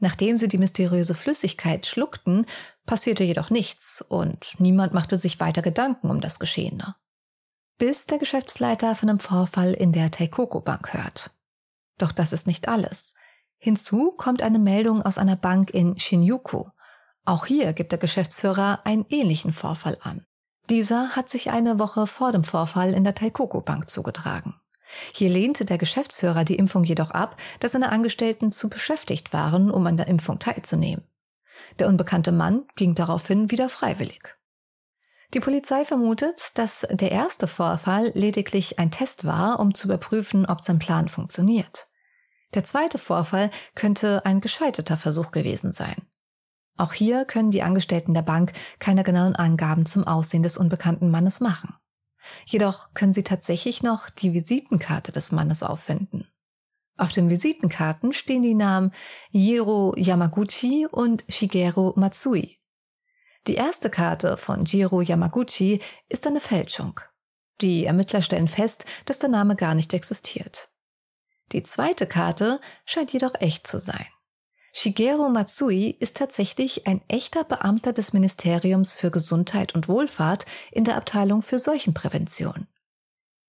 Nachdem 0.00 0.36
sie 0.36 0.48
die 0.48 0.58
mysteriöse 0.58 1.14
Flüssigkeit 1.14 1.86
schluckten, 1.86 2.46
passierte 2.86 3.24
jedoch 3.24 3.50
nichts 3.50 4.00
und 4.00 4.54
niemand 4.58 4.94
machte 4.94 5.18
sich 5.18 5.40
weiter 5.40 5.62
Gedanken 5.62 6.10
um 6.10 6.20
das 6.20 6.38
Geschehene. 6.38 6.94
Bis 7.78 8.06
der 8.06 8.18
Geschäftsleiter 8.18 8.94
von 8.94 9.08
einem 9.08 9.18
Vorfall 9.20 9.72
in 9.72 9.92
der 9.92 10.10
Taikoko 10.10 10.60
Bank 10.60 10.94
hört. 10.94 11.32
Doch 11.98 12.12
das 12.12 12.32
ist 12.32 12.46
nicht 12.46 12.68
alles. 12.68 13.14
Hinzu 13.58 14.12
kommt 14.16 14.40
eine 14.42 14.60
Meldung 14.60 15.02
aus 15.02 15.18
einer 15.18 15.36
Bank 15.36 15.70
in 15.70 15.98
Shinjuku. 15.98 16.64
Auch 17.28 17.44
hier 17.44 17.74
gibt 17.74 17.92
der 17.92 17.98
Geschäftsführer 17.98 18.80
einen 18.84 19.04
ähnlichen 19.10 19.52
Vorfall 19.52 19.98
an. 20.00 20.24
Dieser 20.70 21.10
hat 21.10 21.28
sich 21.28 21.50
eine 21.50 21.78
Woche 21.78 22.06
vor 22.06 22.32
dem 22.32 22.42
Vorfall 22.42 22.94
in 22.94 23.04
der 23.04 23.14
Taikoko 23.14 23.60
Bank 23.60 23.90
zugetragen. 23.90 24.54
Hier 25.12 25.28
lehnte 25.28 25.66
der 25.66 25.76
Geschäftsführer 25.76 26.44
die 26.44 26.56
Impfung 26.56 26.84
jedoch 26.84 27.10
ab, 27.10 27.36
da 27.60 27.68
seine 27.68 27.92
Angestellten 27.92 28.50
zu 28.50 28.70
beschäftigt 28.70 29.34
waren, 29.34 29.70
um 29.70 29.86
an 29.86 29.98
der 29.98 30.06
Impfung 30.06 30.38
teilzunehmen. 30.38 31.06
Der 31.78 31.88
unbekannte 31.88 32.32
Mann 32.32 32.64
ging 32.76 32.94
daraufhin 32.94 33.50
wieder 33.50 33.68
freiwillig. 33.68 34.34
Die 35.34 35.40
Polizei 35.40 35.84
vermutet, 35.84 36.56
dass 36.56 36.86
der 36.90 37.12
erste 37.12 37.46
Vorfall 37.46 38.10
lediglich 38.14 38.78
ein 38.78 38.90
Test 38.90 39.26
war, 39.26 39.60
um 39.60 39.74
zu 39.74 39.88
überprüfen, 39.88 40.46
ob 40.46 40.64
sein 40.64 40.78
Plan 40.78 41.10
funktioniert. 41.10 41.88
Der 42.54 42.64
zweite 42.64 42.96
Vorfall 42.96 43.50
könnte 43.74 44.24
ein 44.24 44.40
gescheiterter 44.40 44.96
Versuch 44.96 45.30
gewesen 45.30 45.74
sein. 45.74 46.07
Auch 46.78 46.92
hier 46.92 47.24
können 47.24 47.50
die 47.50 47.62
Angestellten 47.62 48.14
der 48.14 48.22
Bank 48.22 48.52
keine 48.78 49.02
genauen 49.02 49.36
Angaben 49.36 49.84
zum 49.84 50.04
Aussehen 50.04 50.44
des 50.44 50.56
unbekannten 50.56 51.10
Mannes 51.10 51.40
machen. 51.40 51.74
Jedoch 52.46 52.94
können 52.94 53.12
sie 53.12 53.24
tatsächlich 53.24 53.82
noch 53.82 54.08
die 54.10 54.32
Visitenkarte 54.32 55.12
des 55.12 55.32
Mannes 55.32 55.62
auffinden. 55.62 56.28
Auf 56.96 57.12
den 57.12 57.30
Visitenkarten 57.30 58.12
stehen 58.12 58.42
die 58.42 58.54
Namen 58.54 58.92
Jiro 59.30 59.94
Yamaguchi 59.96 60.86
und 60.90 61.24
Shigeru 61.28 61.92
Matsui. 61.96 62.58
Die 63.46 63.54
erste 63.54 63.90
Karte 63.90 64.36
von 64.36 64.64
Jiro 64.64 65.00
Yamaguchi 65.00 65.80
ist 66.08 66.26
eine 66.26 66.40
Fälschung. 66.40 67.00
Die 67.60 67.86
Ermittler 67.86 68.22
stellen 68.22 68.48
fest, 68.48 68.84
dass 69.04 69.18
der 69.18 69.30
Name 69.30 69.56
gar 69.56 69.74
nicht 69.74 69.94
existiert. 69.94 70.70
Die 71.52 71.62
zweite 71.62 72.06
Karte 72.06 72.60
scheint 72.84 73.12
jedoch 73.12 73.34
echt 73.40 73.66
zu 73.66 73.80
sein. 73.80 74.06
Shigeru 74.80 75.28
Matsui 75.28 75.96
ist 75.98 76.18
tatsächlich 76.18 76.86
ein 76.86 77.00
echter 77.08 77.42
Beamter 77.42 77.92
des 77.92 78.12
Ministeriums 78.12 78.94
für 78.94 79.10
Gesundheit 79.10 79.74
und 79.74 79.88
Wohlfahrt 79.88 80.46
in 80.70 80.84
der 80.84 80.94
Abteilung 80.94 81.42
für 81.42 81.58
Seuchenprävention. 81.58 82.68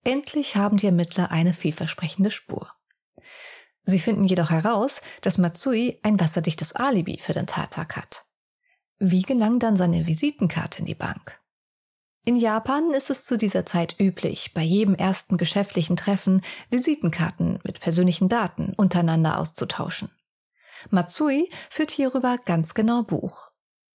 Endlich 0.03 0.55
haben 0.55 0.77
die 0.77 0.87
Ermittler 0.87 1.29
eine 1.29 1.53
vielversprechende 1.53 2.31
Spur. 2.31 2.71
Sie 3.83 3.99
finden 3.99 4.23
jedoch 4.23 4.49
heraus, 4.49 5.01
dass 5.21 5.37
Matsui 5.37 5.99
ein 6.01 6.19
wasserdichtes 6.19 6.73
Alibi 6.73 7.19
für 7.19 7.33
den 7.33 7.45
Tattag 7.45 7.95
hat. 7.95 8.25
Wie 8.97 9.21
gelang 9.21 9.59
dann 9.59 9.77
seine 9.77 10.07
Visitenkarte 10.07 10.79
in 10.79 10.87
die 10.87 10.95
Bank? 10.95 11.39
In 12.25 12.37
Japan 12.37 12.91
ist 12.91 13.11
es 13.11 13.25
zu 13.25 13.37
dieser 13.37 13.67
Zeit 13.67 13.99
üblich, 13.99 14.55
bei 14.55 14.63
jedem 14.63 14.95
ersten 14.95 15.37
geschäftlichen 15.37 15.95
Treffen 15.95 16.41
Visitenkarten 16.71 17.59
mit 17.63 17.81
persönlichen 17.81 18.29
Daten 18.29 18.73
untereinander 18.75 19.37
auszutauschen. 19.37 20.09
Matsui 20.89 21.49
führt 21.69 21.91
hierüber 21.91 22.37
ganz 22.43 22.73
genau 22.73 23.03
Buch. 23.03 23.49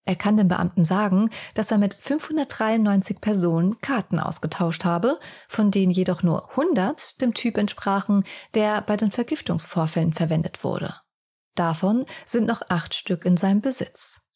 Er 0.06 0.16
kann 0.16 0.36
den 0.36 0.48
Beamten 0.48 0.84
sagen, 0.84 1.30
dass 1.54 1.70
er 1.70 1.78
mit 1.78 1.94
593 1.98 3.20
Personen 3.20 3.80
Karten 3.80 4.20
ausgetauscht 4.20 4.84
habe, 4.84 5.18
von 5.48 5.70
denen 5.70 5.92
jedoch 5.92 6.22
nur 6.22 6.50
100 6.50 7.20
dem 7.22 7.32
Typ 7.32 7.56
entsprachen, 7.56 8.24
der 8.52 8.82
bei 8.82 8.96
den 8.98 9.10
Vergiftungsvorfällen 9.10 10.12
verwendet 10.12 10.62
wurde. 10.62 10.94
Davon 11.54 12.04
sind 12.26 12.46
noch 12.46 12.62
acht 12.68 12.94
Stück 12.94 13.24
in 13.24 13.36
seinem 13.36 13.62
Besitz. 13.62 14.28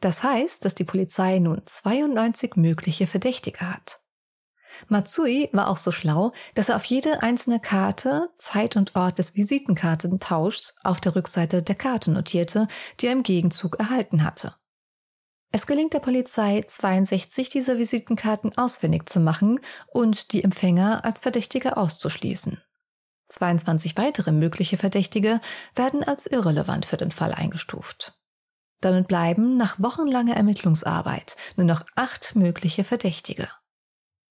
Das 0.00 0.22
heißt, 0.22 0.64
dass 0.64 0.74
die 0.74 0.84
Polizei 0.84 1.38
nun 1.38 1.62
92 1.64 2.56
mögliche 2.56 3.06
Verdächtige 3.06 3.60
hat. 3.60 4.00
Matsui 4.88 5.48
war 5.52 5.68
auch 5.68 5.76
so 5.76 5.92
schlau, 5.92 6.32
dass 6.54 6.68
er 6.68 6.76
auf 6.76 6.84
jede 6.84 7.22
einzelne 7.22 7.60
Karte 7.60 8.30
Zeit 8.38 8.76
und 8.76 8.94
Ort 8.96 9.18
des 9.18 9.34
Visitenkartentauschs 9.34 10.74
auf 10.84 11.00
der 11.00 11.16
Rückseite 11.16 11.62
der 11.62 11.74
Karte 11.74 12.10
notierte, 12.10 12.68
die 13.00 13.06
er 13.06 13.12
im 13.12 13.22
Gegenzug 13.22 13.78
erhalten 13.78 14.24
hatte. 14.24 14.54
Es 15.52 15.66
gelingt 15.66 15.94
der 15.94 16.00
Polizei, 16.00 16.64
62 16.66 17.48
dieser 17.48 17.78
Visitenkarten 17.78 18.58
ausfindig 18.58 19.08
zu 19.08 19.20
machen 19.20 19.60
und 19.88 20.32
die 20.32 20.44
Empfänger 20.44 21.04
als 21.04 21.20
Verdächtige 21.20 21.76
auszuschließen. 21.76 22.60
22 23.28 23.96
weitere 23.96 24.32
mögliche 24.32 24.76
Verdächtige 24.76 25.40
werden 25.74 26.04
als 26.04 26.26
irrelevant 26.26 26.86
für 26.86 26.96
den 26.96 27.10
Fall 27.10 27.32
eingestuft. 27.32 28.16
Damit 28.80 29.08
bleiben 29.08 29.56
nach 29.56 29.80
wochenlanger 29.80 30.36
Ermittlungsarbeit 30.36 31.36
nur 31.56 31.66
noch 31.66 31.84
acht 31.94 32.36
mögliche 32.36 32.84
Verdächtige. 32.84 33.48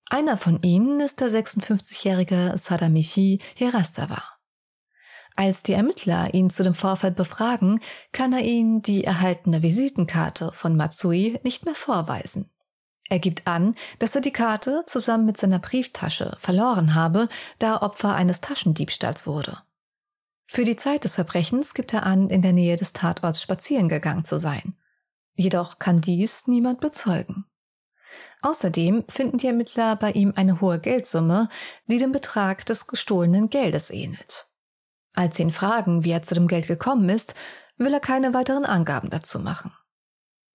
Einer 0.09 0.37
von 0.37 0.61
ihnen 0.61 0.99
ist 1.01 1.19
der 1.19 1.29
56-jährige 1.29 2.53
Sadamichi 2.57 3.41
Hirasawa. 3.55 4.21
Als 5.35 5.63
die 5.63 5.73
Ermittler 5.73 6.33
ihn 6.33 6.49
zu 6.49 6.63
dem 6.63 6.75
Vorfall 6.75 7.11
befragen, 7.11 7.81
kann 8.13 8.31
er 8.31 8.43
ihnen 8.43 8.81
die 8.81 9.03
erhaltene 9.03 9.63
Visitenkarte 9.63 10.51
von 10.53 10.77
Matsui 10.77 11.39
nicht 11.43 11.65
mehr 11.65 11.75
vorweisen. 11.75 12.49
Er 13.09 13.19
gibt 13.19 13.45
an, 13.45 13.75
dass 13.99 14.15
er 14.15 14.21
die 14.21 14.31
Karte 14.31 14.83
zusammen 14.87 15.25
mit 15.25 15.37
seiner 15.37 15.59
Brieftasche 15.59 16.35
verloren 16.39 16.95
habe, 16.95 17.27
da 17.59 17.81
Opfer 17.81 18.15
eines 18.15 18.41
Taschendiebstahls 18.41 19.27
wurde. 19.27 19.59
Für 20.47 20.63
die 20.63 20.75
Zeit 20.75 21.03
des 21.03 21.15
Verbrechens 21.15 21.73
gibt 21.73 21.93
er 21.93 22.03
an, 22.03 22.29
in 22.29 22.41
der 22.41 22.53
Nähe 22.53 22.77
des 22.77 22.93
Tatorts 22.93 23.41
spazieren 23.41 23.89
gegangen 23.89 24.25
zu 24.25 24.37
sein. 24.37 24.75
Jedoch 25.35 25.79
kann 25.79 26.01
dies 26.01 26.47
niemand 26.47 26.79
bezeugen. 26.79 27.45
Außerdem 28.45 29.05
finden 29.09 29.39
die 29.39 29.47
Ermittler 29.47 29.95
bei 29.95 30.11
ihm 30.11 30.31
eine 30.35 30.61
hohe 30.61 30.79
Geldsumme, 30.79 31.49
die 31.87 31.97
dem 31.97 32.11
Betrag 32.11 32.63
des 32.67 32.85
gestohlenen 32.85 33.49
Geldes 33.49 33.89
ähnelt. 33.89 34.47
Als 35.15 35.37
sie 35.37 35.41
ihn 35.41 35.51
fragen, 35.51 36.03
wie 36.03 36.11
er 36.11 36.21
zu 36.21 36.35
dem 36.35 36.47
Geld 36.47 36.67
gekommen 36.67 37.09
ist, 37.09 37.33
will 37.77 37.91
er 37.91 37.99
keine 37.99 38.35
weiteren 38.35 38.63
Angaben 38.63 39.09
dazu 39.09 39.39
machen. 39.39 39.73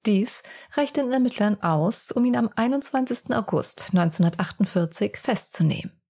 Dies 0.07 0.45
reicht 0.75 0.99
den 0.99 1.11
Ermittlern 1.11 1.61
aus, 1.65 2.13
um 2.13 2.25
ihn 2.25 2.37
am 2.37 2.49
21. 2.55 3.35
August 3.35 3.89
1948 3.89 5.17
festzunehmen. 5.17 6.01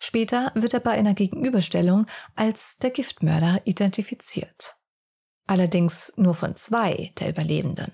Später 0.00 0.50
wird 0.56 0.74
er 0.74 0.80
bei 0.80 0.90
einer 0.90 1.14
Gegenüberstellung 1.14 2.06
als 2.34 2.78
der 2.78 2.90
Giftmörder 2.90 3.60
identifiziert. 3.64 4.76
Allerdings 5.46 6.12
nur 6.16 6.34
von 6.34 6.56
zwei 6.56 7.12
der 7.20 7.28
Überlebenden. 7.28 7.92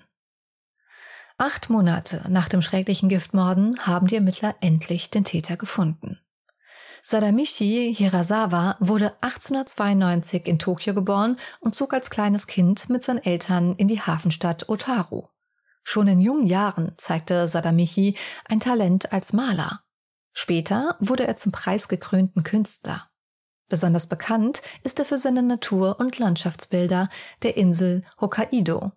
Acht 1.37 1.69
Monate 1.69 2.23
nach 2.29 2.47
dem 2.47 2.61
schrecklichen 2.61 3.09
Giftmorden 3.09 3.79
haben 3.79 4.07
die 4.07 4.15
Ermittler 4.15 4.55
endlich 4.61 5.09
den 5.09 5.23
Täter 5.23 5.57
gefunden. 5.57 6.19
Sadamichi 7.01 7.93
Hirasawa 7.93 8.77
wurde 8.79 9.13
1892 9.21 10.47
in 10.47 10.57
Tokio 10.57 10.93
geboren 10.93 11.37
und 11.59 11.75
zog 11.75 11.93
als 11.93 12.09
kleines 12.09 12.47
Kind 12.47 12.89
mit 12.89 13.03
seinen 13.03 13.21
Eltern 13.21 13.75
in 13.75 13.89
die 13.89 13.99
Hafenstadt 13.99 14.69
Otaru. 14.69 15.27
Schon 15.83 16.07
in 16.07 16.21
jungen 16.21 16.45
Jahren 16.45 16.93
zeigte 16.97 17.47
Sadamichi 17.47 18.15
ein 18.45 18.61
Talent 18.61 19.11
als 19.11 19.33
Maler. 19.33 19.81
Später 20.31 20.95
wurde 20.99 21.27
er 21.27 21.35
zum 21.35 21.51
preisgekrönten 21.51 22.43
Künstler. 22.43 23.09
Besonders 23.67 24.07
bekannt 24.07 24.61
ist 24.83 24.99
er 24.99 25.05
für 25.05 25.17
seine 25.17 25.43
Natur- 25.43 25.99
und 25.99 26.19
Landschaftsbilder 26.19 27.09
der 27.41 27.57
Insel 27.57 28.03
Hokkaido. 28.21 28.93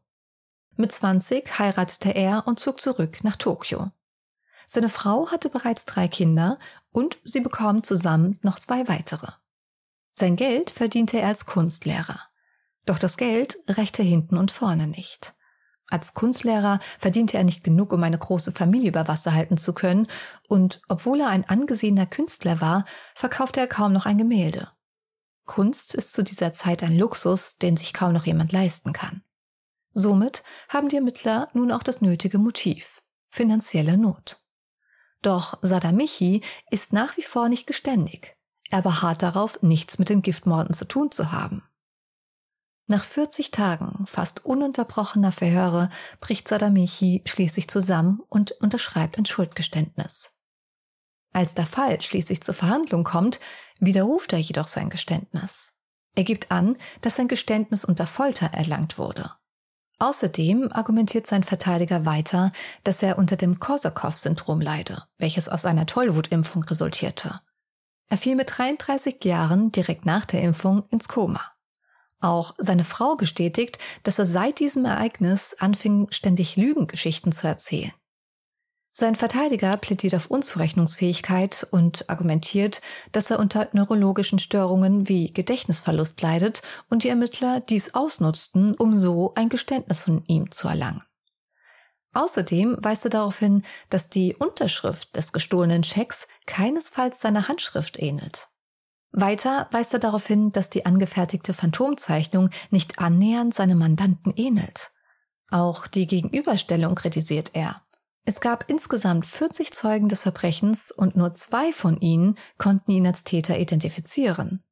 Mit 0.76 0.92
20 0.92 1.58
heiratete 1.58 2.10
er 2.10 2.46
und 2.46 2.60
zog 2.60 2.80
zurück 2.80 3.24
nach 3.24 3.36
Tokio. 3.36 3.90
Seine 4.66 4.88
Frau 4.88 5.30
hatte 5.30 5.48
bereits 5.48 5.84
drei 5.84 6.08
Kinder 6.08 6.58
und 6.90 7.18
sie 7.22 7.40
bekamen 7.40 7.82
zusammen 7.82 8.38
noch 8.42 8.58
zwei 8.58 8.86
weitere. 8.88 9.28
Sein 10.12 10.36
Geld 10.36 10.70
verdiente 10.70 11.18
er 11.18 11.28
als 11.28 11.46
Kunstlehrer. 11.46 12.20
Doch 12.84 12.98
das 12.98 13.16
Geld 13.16 13.58
reichte 13.68 14.02
hinten 14.02 14.36
und 14.36 14.50
vorne 14.50 14.86
nicht. 14.86 15.34
Als 15.88 16.14
Kunstlehrer 16.14 16.80
verdiente 16.98 17.36
er 17.36 17.44
nicht 17.44 17.62
genug, 17.62 17.92
um 17.92 18.02
eine 18.02 18.18
große 18.18 18.50
Familie 18.52 18.88
über 18.88 19.08
Wasser 19.08 19.32
halten 19.32 19.56
zu 19.56 19.72
können, 19.72 20.08
und 20.48 20.82
obwohl 20.88 21.20
er 21.20 21.28
ein 21.28 21.48
angesehener 21.48 22.06
Künstler 22.06 22.60
war, 22.60 22.84
verkaufte 23.14 23.60
er 23.60 23.68
kaum 23.68 23.92
noch 23.92 24.04
ein 24.04 24.18
Gemälde. 24.18 24.70
Kunst 25.44 25.94
ist 25.94 26.12
zu 26.12 26.24
dieser 26.24 26.52
Zeit 26.52 26.82
ein 26.82 26.98
Luxus, 26.98 27.58
den 27.58 27.76
sich 27.76 27.92
kaum 27.92 28.12
noch 28.12 28.26
jemand 28.26 28.50
leisten 28.50 28.92
kann. 28.92 29.22
Somit 29.98 30.44
haben 30.68 30.90
die 30.90 30.96
Ermittler 30.96 31.48
nun 31.54 31.72
auch 31.72 31.82
das 31.82 32.02
nötige 32.02 32.36
Motiv 32.36 33.00
finanzielle 33.30 33.96
Not. 33.96 34.38
Doch 35.22 35.58
Sadamichi 35.62 36.42
ist 36.70 36.92
nach 36.92 37.16
wie 37.16 37.22
vor 37.22 37.48
nicht 37.48 37.66
geständig. 37.66 38.36
Er 38.70 38.82
beharrt 38.82 39.22
darauf, 39.22 39.62
nichts 39.62 39.98
mit 39.98 40.10
den 40.10 40.20
Giftmorden 40.20 40.74
zu 40.74 40.84
tun 40.84 41.12
zu 41.12 41.32
haben. 41.32 41.62
Nach 42.88 43.04
40 43.04 43.52
Tagen 43.52 44.06
fast 44.06 44.44
ununterbrochener 44.44 45.32
Verhöre 45.32 45.88
bricht 46.20 46.46
Sadamichi 46.46 47.22
schließlich 47.24 47.68
zusammen 47.68 48.20
und 48.28 48.52
unterschreibt 48.52 49.16
ein 49.16 49.24
Schuldgeständnis. 49.24 50.38
Als 51.32 51.54
der 51.54 51.66
Fall 51.66 52.02
schließlich 52.02 52.42
zur 52.42 52.54
Verhandlung 52.54 53.02
kommt, 53.02 53.40
widerruft 53.80 54.34
er 54.34 54.40
jedoch 54.40 54.68
sein 54.68 54.90
Geständnis. 54.90 55.78
Er 56.14 56.24
gibt 56.24 56.50
an, 56.50 56.76
dass 57.00 57.16
sein 57.16 57.28
Geständnis 57.28 57.84
unter 57.86 58.06
Folter 58.06 58.48
erlangt 58.48 58.98
wurde. 58.98 59.35
Außerdem 59.98 60.70
argumentiert 60.72 61.26
sein 61.26 61.42
Verteidiger 61.42 62.04
weiter, 62.04 62.52
dass 62.84 63.02
er 63.02 63.16
unter 63.16 63.36
dem 63.36 63.58
Korsakow-Syndrom 63.58 64.60
leide, 64.60 65.04
welches 65.16 65.48
aus 65.48 65.64
einer 65.64 65.86
Tollwutimpfung 65.86 66.64
resultierte. 66.64 67.40
Er 68.08 68.18
fiel 68.18 68.36
mit 68.36 68.56
33 68.56 69.24
Jahren 69.24 69.72
direkt 69.72 70.04
nach 70.04 70.26
der 70.26 70.42
Impfung 70.42 70.84
ins 70.90 71.08
Koma. 71.08 71.40
Auch 72.20 72.54
seine 72.58 72.84
Frau 72.84 73.16
bestätigt, 73.16 73.78
dass 74.02 74.18
er 74.18 74.26
seit 74.26 74.58
diesem 74.58 74.84
Ereignis 74.84 75.56
anfing, 75.58 76.08
ständig 76.10 76.56
Lügengeschichten 76.56 77.32
zu 77.32 77.46
erzählen. 77.46 77.92
Sein 78.98 79.14
Verteidiger 79.14 79.76
plädiert 79.76 80.14
auf 80.14 80.30
Unzurechnungsfähigkeit 80.30 81.66
und 81.70 82.08
argumentiert, 82.08 82.80
dass 83.12 83.30
er 83.30 83.38
unter 83.38 83.68
neurologischen 83.72 84.38
Störungen 84.38 85.06
wie 85.06 85.34
Gedächtnisverlust 85.34 86.22
leidet 86.22 86.62
und 86.88 87.04
die 87.04 87.10
Ermittler 87.10 87.60
dies 87.60 87.92
ausnutzten, 87.92 88.72
um 88.72 88.98
so 88.98 89.34
ein 89.34 89.50
Geständnis 89.50 90.00
von 90.00 90.24
ihm 90.28 90.50
zu 90.50 90.66
erlangen. 90.68 91.02
Außerdem 92.14 92.78
weist 92.80 93.04
er 93.04 93.10
darauf 93.10 93.38
hin, 93.38 93.64
dass 93.90 94.08
die 94.08 94.34
Unterschrift 94.34 95.14
des 95.14 95.34
gestohlenen 95.34 95.84
Schecks 95.84 96.26
keinesfalls 96.46 97.20
seiner 97.20 97.48
Handschrift 97.48 97.98
ähnelt. 97.98 98.48
Weiter 99.12 99.68
weist 99.72 99.92
er 99.92 100.00
darauf 100.00 100.26
hin, 100.26 100.52
dass 100.52 100.70
die 100.70 100.86
angefertigte 100.86 101.52
Phantomzeichnung 101.52 102.48
nicht 102.70 102.98
annähernd 102.98 103.52
seinem 103.52 103.76
Mandanten 103.76 104.32
ähnelt. 104.36 104.90
Auch 105.50 105.86
die 105.86 106.06
Gegenüberstellung 106.06 106.94
kritisiert 106.94 107.50
er. 107.52 107.85
Es 108.28 108.40
gab 108.40 108.64
insgesamt 108.68 109.24
40 109.24 109.72
Zeugen 109.72 110.08
des 110.08 110.22
Verbrechens 110.22 110.90
und 110.90 111.14
nur 111.14 111.34
zwei 111.34 111.72
von 111.72 111.96
ihnen 112.00 112.36
konnten 112.58 112.90
ihn 112.90 113.06
als 113.06 113.22
Täter 113.22 113.56
identifizieren. 113.56 114.64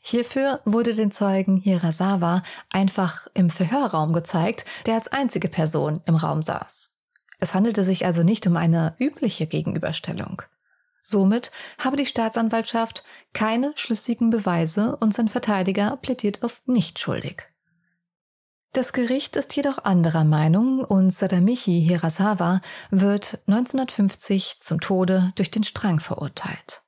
Hierfür 0.00 0.60
wurde 0.64 0.94
den 0.94 1.10
Zeugen 1.10 1.56
Hirasawa 1.56 2.44
einfach 2.70 3.26
im 3.34 3.50
Verhörraum 3.50 4.12
gezeigt, 4.12 4.64
der 4.86 4.94
als 4.94 5.08
einzige 5.08 5.48
Person 5.48 6.02
im 6.06 6.14
Raum 6.14 6.42
saß. 6.42 6.96
Es 7.40 7.52
handelte 7.52 7.82
sich 7.82 8.06
also 8.06 8.22
nicht 8.22 8.46
um 8.46 8.56
eine 8.56 8.94
übliche 9.00 9.48
Gegenüberstellung. 9.48 10.42
Somit 11.02 11.50
habe 11.78 11.96
die 11.96 12.06
Staatsanwaltschaft 12.06 13.02
keine 13.32 13.72
schlüssigen 13.74 14.30
Beweise 14.30 14.94
und 14.96 15.12
sein 15.12 15.28
Verteidiger 15.28 15.96
plädiert 15.96 16.44
auf 16.44 16.62
nicht 16.64 17.00
schuldig. 17.00 17.53
Das 18.74 18.92
Gericht 18.92 19.36
ist 19.36 19.54
jedoch 19.54 19.84
anderer 19.84 20.24
Meinung 20.24 20.80
und 20.80 21.12
Sadamichi 21.12 21.80
Hirasawa 21.86 22.60
wird 22.90 23.38
1950 23.46 24.56
zum 24.58 24.80
Tode 24.80 25.32
durch 25.36 25.52
den 25.52 25.62
Strang 25.62 26.00
verurteilt. 26.00 26.82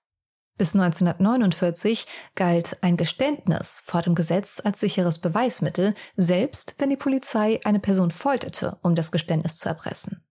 Bis 0.59 0.75
1949 0.75 2.09
galt 2.35 2.78
ein 2.81 2.97
Geständnis 2.97 3.85
vor 3.87 4.02
dem 4.02 4.16
Gesetz 4.16 4.61
als 4.64 4.81
sicheres 4.81 5.21
Beweismittel, 5.21 5.95
selbst 6.16 6.75
wenn 6.78 6.90
die 6.90 6.97
Polizei 6.97 7.61
eine 7.62 7.78
Person 7.78 8.11
folterte, 8.11 8.78
um 8.83 8.97
das 8.97 9.12
Geständnis 9.12 9.57
zu 9.57 9.69
erpressen. 9.69 10.25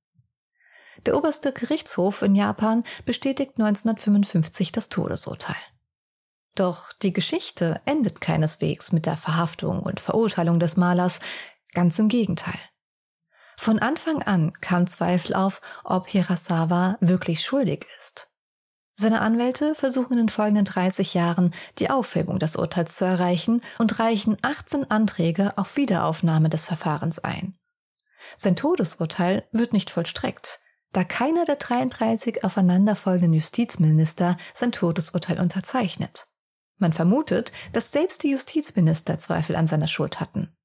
Der 1.06 1.16
oberste 1.16 1.54
Gerichtshof 1.54 2.22
in 2.22 2.36
Japan 2.36 2.84
bestätigt 3.06 3.52
1955 3.52 4.74
das 4.74 4.90
Todesurteil. 4.90 5.56
Doch 6.56 6.94
die 6.94 7.12
Geschichte 7.12 7.82
endet 7.86 8.22
keineswegs 8.22 8.94
mit 8.94 9.06
der 9.06 9.18
Verhaftung 9.18 9.82
und 9.82 10.00
Verurteilung 10.00 10.60
des 10.60 10.78
Malers, 10.78 11.20
ganz 11.74 12.00
im 12.00 12.08
Gegenteil. 12.08 12.60
Von 13.58 13.80
Anfang 13.80 14.22
an 14.24 14.54
kam 14.62 14.88
Zweifel 14.88 15.34
auf, 15.34 15.62
ob 15.84 16.08
Hirasawa 16.08 16.98
wirklich 17.02 17.44
schuldig 17.44 17.86
ist. 18.00 18.32
Seine 18.98 19.20
Anwälte 19.20 19.76
versuchen 19.76 20.14
in 20.14 20.20
den 20.20 20.30
folgenden 20.30 20.64
30 20.64 21.14
Jahren 21.14 21.54
die 21.80 21.90
Aufhebung 21.90 22.40
des 22.40 22.56
Urteils 22.56 22.96
zu 22.96 23.04
erreichen 23.04 23.62
und 23.78 24.00
reichen 24.00 24.38
18 24.42 24.90
Anträge 24.90 25.58
auf 25.58 25.76
Wiederaufnahme 25.76 26.48
des 26.48 26.66
Verfahrens 26.66 27.20
ein. 27.20 27.58
Sein 28.38 28.56
Todesurteil 28.56 29.48
wird 29.52 29.74
nicht 29.74 29.90
vollstreckt, 29.90 30.62
da 30.94 31.04
keiner 31.04 31.44
der 31.44 31.58
33 31.58 32.46
aufeinanderfolgenden 32.46 33.34
Justizminister 33.34 34.38
sein 34.54 34.72
Todesurteil 34.72 35.42
unterzeichnet. 35.42 36.30
Man 36.78 36.94
vermutet, 36.94 37.52
dass 37.74 37.92
selbst 37.92 38.24
die 38.24 38.32
Justizminister 38.32 39.20
Zweifel 39.20 39.56
an 39.56 39.68
seiner 39.68 39.88
Schuld 39.88 40.20
hatten. 40.20 40.56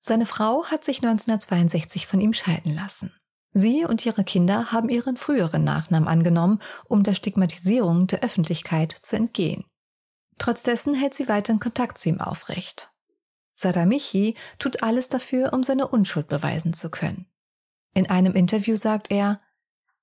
Seine 0.00 0.26
Frau 0.26 0.64
hat 0.66 0.84
sich 0.84 0.98
1962 0.98 2.06
von 2.06 2.20
ihm 2.20 2.34
scheiden 2.34 2.74
lassen. 2.74 3.12
Sie 3.52 3.84
und 3.84 4.04
ihre 4.04 4.24
Kinder 4.24 4.72
haben 4.72 4.88
ihren 4.88 5.16
früheren 5.16 5.64
Nachnamen 5.64 6.08
angenommen, 6.08 6.60
um 6.86 7.04
der 7.04 7.14
Stigmatisierung 7.14 8.08
der 8.08 8.22
Öffentlichkeit 8.22 8.96
zu 9.02 9.16
entgehen. 9.16 9.64
Trotz 10.38 10.66
hält 10.66 11.14
sie 11.14 11.28
weiterhin 11.28 11.60
Kontakt 11.60 11.98
zu 11.98 12.08
ihm 12.08 12.20
aufrecht. 12.20 12.90
Sadamichi 13.54 14.36
tut 14.58 14.82
alles 14.82 15.08
dafür, 15.08 15.52
um 15.52 15.62
seine 15.62 15.86
Unschuld 15.86 16.26
beweisen 16.26 16.74
zu 16.74 16.90
können. 16.90 17.26
In 17.94 18.10
einem 18.10 18.34
Interview 18.34 18.74
sagt 18.74 19.12
er, 19.12 19.40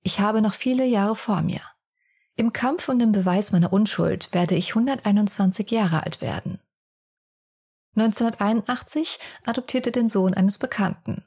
ich 0.01 0.21
habe 0.21 0.41
noch 0.41 0.53
viele 0.53 0.85
Jahre 0.85 1.15
vor 1.17 1.41
mir. 1.41 1.61
Im 2.41 2.53
Kampf 2.53 2.89
um 2.89 2.97
den 2.97 3.11
Beweis 3.11 3.51
meiner 3.51 3.71
Unschuld 3.71 4.33
werde 4.33 4.55
ich 4.55 4.69
121 4.69 5.69
Jahre 5.69 6.01
alt 6.01 6.21
werden. 6.21 6.59
1981 7.95 9.19
adoptierte 9.45 9.91
den 9.91 10.09
Sohn 10.09 10.33
eines 10.33 10.57
Bekannten, 10.57 11.23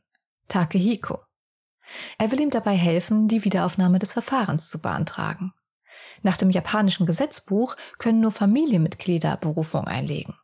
Takehiko. 0.49 1.23
Er 2.19 2.33
will 2.33 2.41
ihm 2.41 2.51
dabei 2.51 2.75
helfen, 2.75 3.29
die 3.29 3.45
Wiederaufnahme 3.45 4.01
des 4.01 4.13
Verfahrens 4.13 4.69
zu 4.71 4.81
beantragen. 4.81 5.53
Nach 6.23 6.37
dem 6.37 6.51
japanischen 6.51 7.07
Gesetzbuch 7.07 7.77
können 7.99 8.19
nur 8.19 8.33
Familienmitglieder 8.33 9.37
Berufung 9.37 9.87
einlegen. 9.87 10.35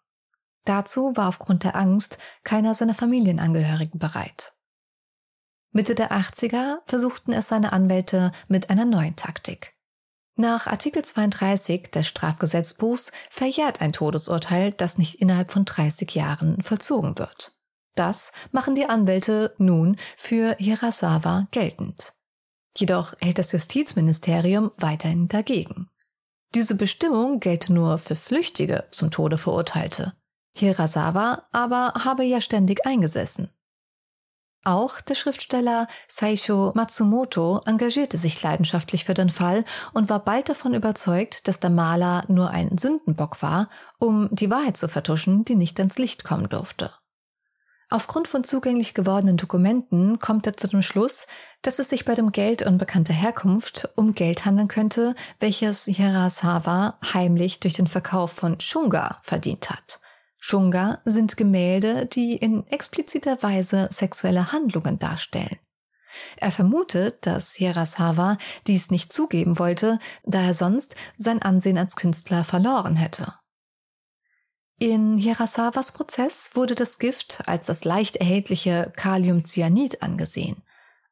Dazu 0.67 1.17
war 1.17 1.27
aufgrund 1.27 1.65
der 1.65 1.75
Angst 1.75 2.17
keiner 2.45 2.75
seiner 2.75 2.95
Familienangehörigen 2.95 3.99
bereit. 3.99 4.55
Mitte 5.73 5.97
der 5.97 6.12
80er 6.12 6.77
versuchten 6.85 7.33
es 7.33 7.49
seine 7.49 7.73
Anwälte 7.73 8.31
mit 8.47 8.71
einer 8.71 8.85
neuen 8.85 9.17
Taktik. 9.17 9.75
Nach 10.37 10.67
Artikel 10.67 11.05
32 11.05 11.91
des 11.91 12.07
Strafgesetzbuchs 12.09 13.13
verjährt 13.29 13.81
ein 13.81 13.93
Todesurteil, 13.93 14.73
das 14.73 14.97
nicht 14.97 15.17
innerhalb 15.17 15.51
von 15.51 15.65
30 15.65 16.15
Jahren 16.15 16.63
vollzogen 16.63 17.19
wird. 17.19 17.53
Das 17.95 18.33
machen 18.53 18.75
die 18.75 18.89
Anwälte 18.89 19.55
nun 19.59 19.97
für 20.17 20.57
Hirasawa 20.59 21.49
geltend. 21.51 22.15
Jedoch 22.77 23.15
hält 23.21 23.39
das 23.39 23.53
Justizministerium 23.53 24.71
weiterhin 24.79 25.29
dagegen. 25.29 25.91
Diese 26.55 26.75
Bestimmung 26.75 27.41
gelte 27.41 27.73
nur 27.73 27.99
für 27.99 28.17
Flüchtige 28.17 28.85
zum 28.91 29.11
Tode 29.11 29.39
Verurteilte. 29.39 30.15
Hirasawa 30.57 31.47
aber 31.53 31.93
habe 32.05 32.25
ja 32.25 32.41
ständig 32.41 32.87
eingesessen. 32.87 33.51
Auch 34.62 35.00
der 35.00 35.14
Schriftsteller 35.14 35.88
Seisho 36.07 36.73
Matsumoto 36.75 37.62
engagierte 37.64 38.19
sich 38.19 38.43
leidenschaftlich 38.43 39.07
für 39.07 39.14
den 39.14 39.31
Fall 39.31 39.64
und 39.95 40.11
war 40.11 40.23
bald 40.23 40.50
davon 40.50 40.75
überzeugt, 40.75 41.49
dass 41.49 41.61
der 41.61 41.71
Maler 41.71 42.25
nur 42.29 42.50
ein 42.50 42.76
Sündenbock 42.76 43.40
war, 43.43 43.71
um 43.99 44.29
die 44.31 44.50
Wahrheit 44.50 44.76
zu 44.76 44.88
vertuschen, 44.88 45.47
die 45.47 45.55
nicht 45.55 45.79
ans 45.79 45.99
Licht 45.99 46.25
kommen 46.25 46.49
durfte. 46.50 46.90
Aufgrund 47.93 48.29
von 48.29 48.45
zugänglich 48.45 48.95
gewordenen 48.95 49.37
Dokumenten 49.37 50.21
kommt 50.21 50.47
er 50.47 50.57
zu 50.57 50.69
dem 50.69 50.83
Schluss, 50.83 51.26
dass 51.62 51.81
es 51.81 51.88
sich 51.88 52.05
bei 52.05 52.14
dem 52.14 52.31
Geld 52.31 52.62
unbekannter 52.62 53.14
Herkunft 53.14 53.88
um 53.97 54.14
Geld 54.14 54.45
handeln 54.45 54.69
könnte, 54.69 55.17
welches 55.40 55.87
Hirasawa 55.87 56.99
heimlich 57.12 57.59
durch 57.59 57.75
den 57.75 57.88
Verkauf 57.88 58.31
von 58.31 58.61
Shunga 58.61 59.19
verdient 59.23 59.71
hat. 59.71 60.00
Shunga 60.41 61.00
sind 61.05 61.37
Gemälde, 61.37 62.07
die 62.07 62.35
in 62.35 62.67
expliziter 62.69 63.43
Weise 63.43 63.89
sexuelle 63.93 64.53
Handlungen 64.53 64.99
darstellen. 64.99 65.59
Er 66.39 66.50
vermutet, 66.50 67.25
dass 67.26 67.55
Hirasawa 67.55 68.39
dies 68.67 68.91
nicht 68.91 69.13
zugeben 69.13 69.59
wollte, 69.59 69.99
da 70.25 70.43
er 70.43 70.55
sonst 70.55 70.97
sein 71.17 71.41
Ansehen 71.43 71.79
als 71.79 71.95
Künstler 71.95 72.43
verloren 72.43 72.97
hätte. 72.97 73.35
In 74.79 75.19
Hirasawas 75.19 75.93
Prozess 75.93 76.53
wurde 76.55 76.75
das 76.75 76.99
Gift 76.99 77.43
als 77.47 77.67
das 77.67 77.85
leicht 77.85 78.17
erhältliche 78.17 78.91
Kaliumcyanid 78.97 80.03
angesehen. 80.03 80.63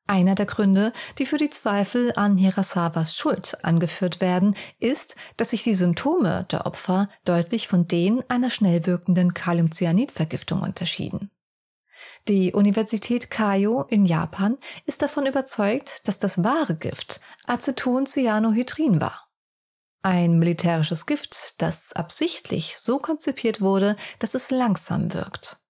Einer 0.09 0.35
der 0.35 0.47
Gründe, 0.47 0.95
die 1.19 1.27
für 1.27 1.37
die 1.37 1.51
Zweifel 1.51 2.15
an 2.17 2.39
Hirasawas 2.39 3.15
Schuld 3.15 3.63
angeführt 3.63 4.23
werden, 4.23 4.57
ist, 4.79 5.17
dass 5.37 5.51
sich 5.51 5.65
die 5.65 5.75
Symptome 5.75 6.47
der 6.51 6.65
Opfer 6.65 7.11
deutlich 7.27 7.69
von 7.69 7.87
denen 7.87 8.23
einer 8.31 8.49
schnell 8.49 8.87
wirkenden 8.87 9.35
Kaliumcyanidvergiftung 9.35 10.63
unterschieden. 10.63 11.31
Die 12.27 12.55
Universität 12.55 13.31
Kaio 13.31 13.83
in 13.83 14.07
Japan 14.07 14.57
ist 14.87 15.03
davon 15.03 15.27
überzeugt, 15.27 16.09
dass 16.09 16.19
das 16.19 16.43
wahre 16.43 16.77
Gift 16.77 17.21
Acetoncyanohydrin 17.47 19.03
war. 19.03 19.29
Ein 20.01 20.39
militärisches 20.39 21.05
Gift, 21.05 21.61
das 21.61 21.93
absichtlich 21.93 22.79
so 22.79 22.99
konzipiert 22.99 23.61
wurde, 23.61 23.95
dass 24.21 24.35
es 24.35 24.51
langsam 24.51 25.13
wirkt. 25.13 25.61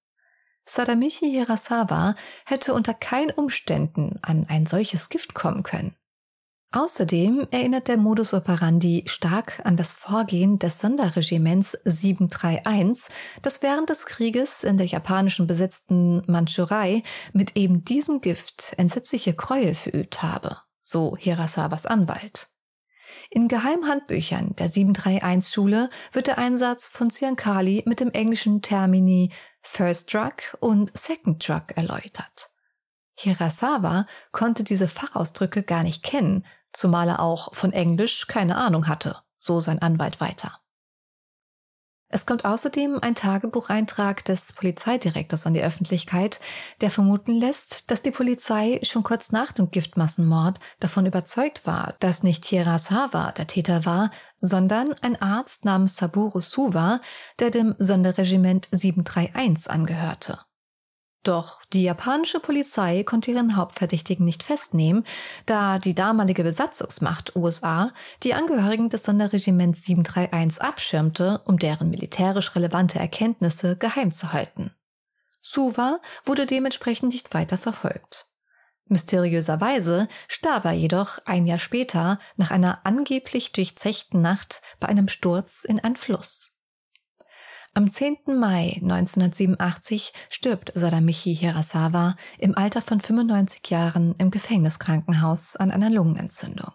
Sadamichi 0.69 1.31
Hirasawa 1.31 2.15
hätte 2.45 2.75
unter 2.75 2.93
keinen 2.95 3.31
Umständen 3.31 4.19
an 4.23 4.47
ein 4.49 4.67
solches 4.67 5.09
Gift 5.09 5.35
kommen 5.35 5.63
können. 5.63 5.95
Außerdem 6.71 7.49
erinnert 7.51 7.89
der 7.89 7.97
Modus 7.97 8.35
operandi 8.35 9.05
stark 9.07 9.63
an 9.65 9.79
das 9.79 9.95
Vorgehen 9.95 10.59
des 10.59 10.81
Sonderregiments 10.81 11.73
731, 11.85 13.11
das 13.41 13.63
während 13.63 13.89
des 13.89 14.05
Krieges 14.05 14.65
in 14.65 14.77
der 14.77 14.87
japanischen 14.87 15.47
besetzten 15.47 16.23
Mandschurei 16.31 17.03
mit 17.33 17.57
eben 17.57 17.87
diesem 17.87 18.21
Gift 18.21 18.75
entsetzliche 18.77 19.33
Gräuel 19.33 19.75
verübt 19.75 20.23
habe, 20.23 20.59
so 20.83 21.17
Hirasawas 21.17 21.87
Anwalt. 21.87 22.51
In 23.31 23.49
Geheimhandbüchern 23.49 24.57
der 24.57 24.71
731-Schule 24.71 25.91
wird 26.13 26.27
der 26.29 26.39
Einsatz 26.39 26.89
von 26.89 27.11
Cyankali 27.11 27.83
mit 27.87 28.01
dem 28.01 28.11
englischen 28.11 28.63
Termini 28.63 29.33
First 29.61 30.15
Drug 30.15 30.57
und 30.61 30.97
Second 30.97 31.47
Drug 31.47 31.65
erläutert. 31.77 32.51
Hirasawa 33.19 34.07
konnte 34.33 34.65
diese 34.65 34.89
Fachausdrücke 34.89 35.63
gar 35.63 35.83
nicht 35.83 36.03
kennen, 36.03 36.47
zumal 36.73 37.09
er 37.09 37.21
auch 37.21 37.55
von 37.55 37.73
Englisch 37.73 38.29
keine 38.29 38.57
Ahnung 38.57 38.89
hatte, 38.89 39.19
so 39.39 39.61
sein 39.61 39.83
Anwalt 39.83 40.21
weiter. 40.21 40.61
Es 42.11 42.25
kommt 42.25 42.47
außerdem 42.47 43.01
ein 43.03 43.15
Tagebucheintrag 43.15 44.25
des 44.25 44.55
Polizeidirektors 44.55 45.47
an 45.47 45.53
die 45.53 45.63
Öffentlichkeit, 45.63 46.41
der 46.81 46.91
vermuten 46.91 47.33
lässt, 47.33 47.91
dass 47.91 48.01
die 48.01 48.11
Polizei 48.11 48.81
schon 48.83 49.03
kurz 49.03 49.31
nach 49.31 49.53
dem 49.53 49.71
Giftmassenmord 49.71 50.59
davon 50.81 51.05
überzeugt 51.05 51.67
war, 51.67 51.97
dass 52.01 52.23
nicht 52.23 52.47
Hirasawa 52.47 53.33
der 53.33 53.47
Täter 53.47 53.85
war, 53.85 54.11
sondern 54.41 54.95
ein 55.03 55.21
Arzt 55.21 55.67
namens 55.67 55.97
Saburo 55.97 56.41
Suwa, 56.41 57.01
der 57.41 57.51
dem 57.51 57.75
Sonderregiment 57.79 58.69
731 58.71 59.71
angehörte. 59.71 60.39
Doch 61.25 61.63
die 61.73 61.83
japanische 61.83 62.41
Polizei 62.41 63.03
konnte 63.03 63.33
ihren 63.33 63.57
Hauptverdächtigen 63.57 64.25
nicht 64.25 64.43
festnehmen, 64.43 65.05
da 65.47 65.79
die 65.79 65.95
damalige 65.95 66.45
Besatzungsmacht 66.45 67.35
USA 67.35 67.93
die 68.23 68.35
Angehörigen 68.35 68.89
des 68.89 69.03
Sonderregiments 69.03 69.85
731 69.85 70.63
abschirmte, 70.63 71.43
um 71.45 71.59
deren 71.59 71.91
militärisch 71.91 72.55
relevante 72.55 72.99
Erkenntnisse 72.99 73.77
geheim 73.77 74.13
zu 74.13 74.33
halten. 74.33 74.73
Suva 75.41 76.01
wurde 76.25 76.47
dementsprechend 76.47 77.13
nicht 77.13 77.35
weiter 77.35 77.59
verfolgt. 77.59 78.27
Mysteriöserweise 78.87 80.09
starb 80.29 80.65
er 80.65 80.73
jedoch 80.73 81.19
ein 81.27 81.47
Jahr 81.47 81.59
später 81.59 82.19
nach 82.37 82.51
einer 82.51 82.87
angeblich 82.87 83.53
durchzechten 83.53 84.23
Nacht 84.23 84.63
bei 84.81 84.89
einem 84.89 85.09
Sturz 85.09 85.65
in 85.65 85.79
ein 85.81 85.97
Fluss. 85.97 86.58
Am 87.75 87.91
10. 87.91 88.19
Mai 88.39 88.79
1987 88.83 90.13
stirbt 90.31 90.73
Sadamichi 90.75 91.35
Hirasawa 91.35 92.17
im 92.39 92.57
Alter 92.57 92.83
von 92.83 93.01
95 93.01 93.69
Jahren 93.71 94.15
im 94.19 94.31
Gefängniskrankenhaus 94.31 95.57
an 95.57 95.71
einer 95.71 95.91
Lungenentzündung. 95.91 96.73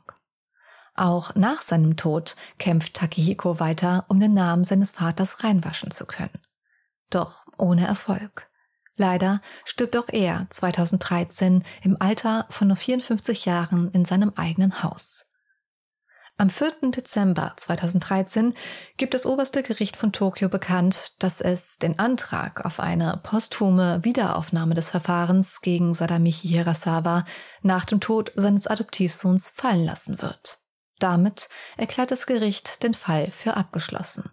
Auch 0.95 1.33
nach 1.35 1.61
seinem 1.61 1.97
Tod 1.97 2.35
kämpft 2.59 2.93
Takehiko 2.93 3.59
weiter, 3.59 4.05
um 4.07 4.19
den 4.19 4.33
Namen 4.33 4.63
seines 4.63 4.91
Vaters 4.91 5.43
reinwaschen 5.43 5.91
zu 5.91 6.05
können. 6.05 6.39
Doch 7.09 7.45
ohne 7.57 7.87
Erfolg. 7.87 8.49
Leider 8.95 9.41
stirbt 9.65 9.97
auch 9.97 10.09
er 10.09 10.45
2013 10.49 11.63
im 11.81 11.97
Alter 11.99 12.45
von 12.49 12.67
nur 12.67 12.77
54 12.77 13.45
Jahren 13.45 13.89
in 13.91 14.05
seinem 14.05 14.33
eigenen 14.35 14.83
Haus. 14.83 15.32
Am 16.37 16.49
4. 16.49 16.89
Dezember 16.89 17.53
2013 17.57 18.55
gibt 18.97 19.13
das 19.13 19.27
oberste 19.27 19.61
Gericht 19.61 19.95
von 19.95 20.11
Tokio 20.11 20.49
bekannt, 20.49 21.13
dass 21.19 21.41
es 21.41 21.77
den 21.77 21.99
Antrag 21.99 22.65
auf 22.65 22.79
eine 22.79 23.19
posthume 23.21 24.03
Wiederaufnahme 24.03 24.73
des 24.73 24.89
Verfahrens 24.89 25.61
gegen 25.61 25.93
Sadamichi 25.93 26.47
Hirasawa 26.47 27.25
nach 27.61 27.85
dem 27.85 27.99
Tod 27.99 28.31
seines 28.35 28.65
Adoptivsohns 28.65 29.51
fallen 29.51 29.85
lassen 29.85 30.23
wird. 30.23 30.59
Damit 30.97 31.49
erklärt 31.77 32.09
das 32.09 32.25
Gericht 32.25 32.81
den 32.81 32.95
Fall 32.95 33.29
für 33.29 33.55
abgeschlossen. 33.55 34.31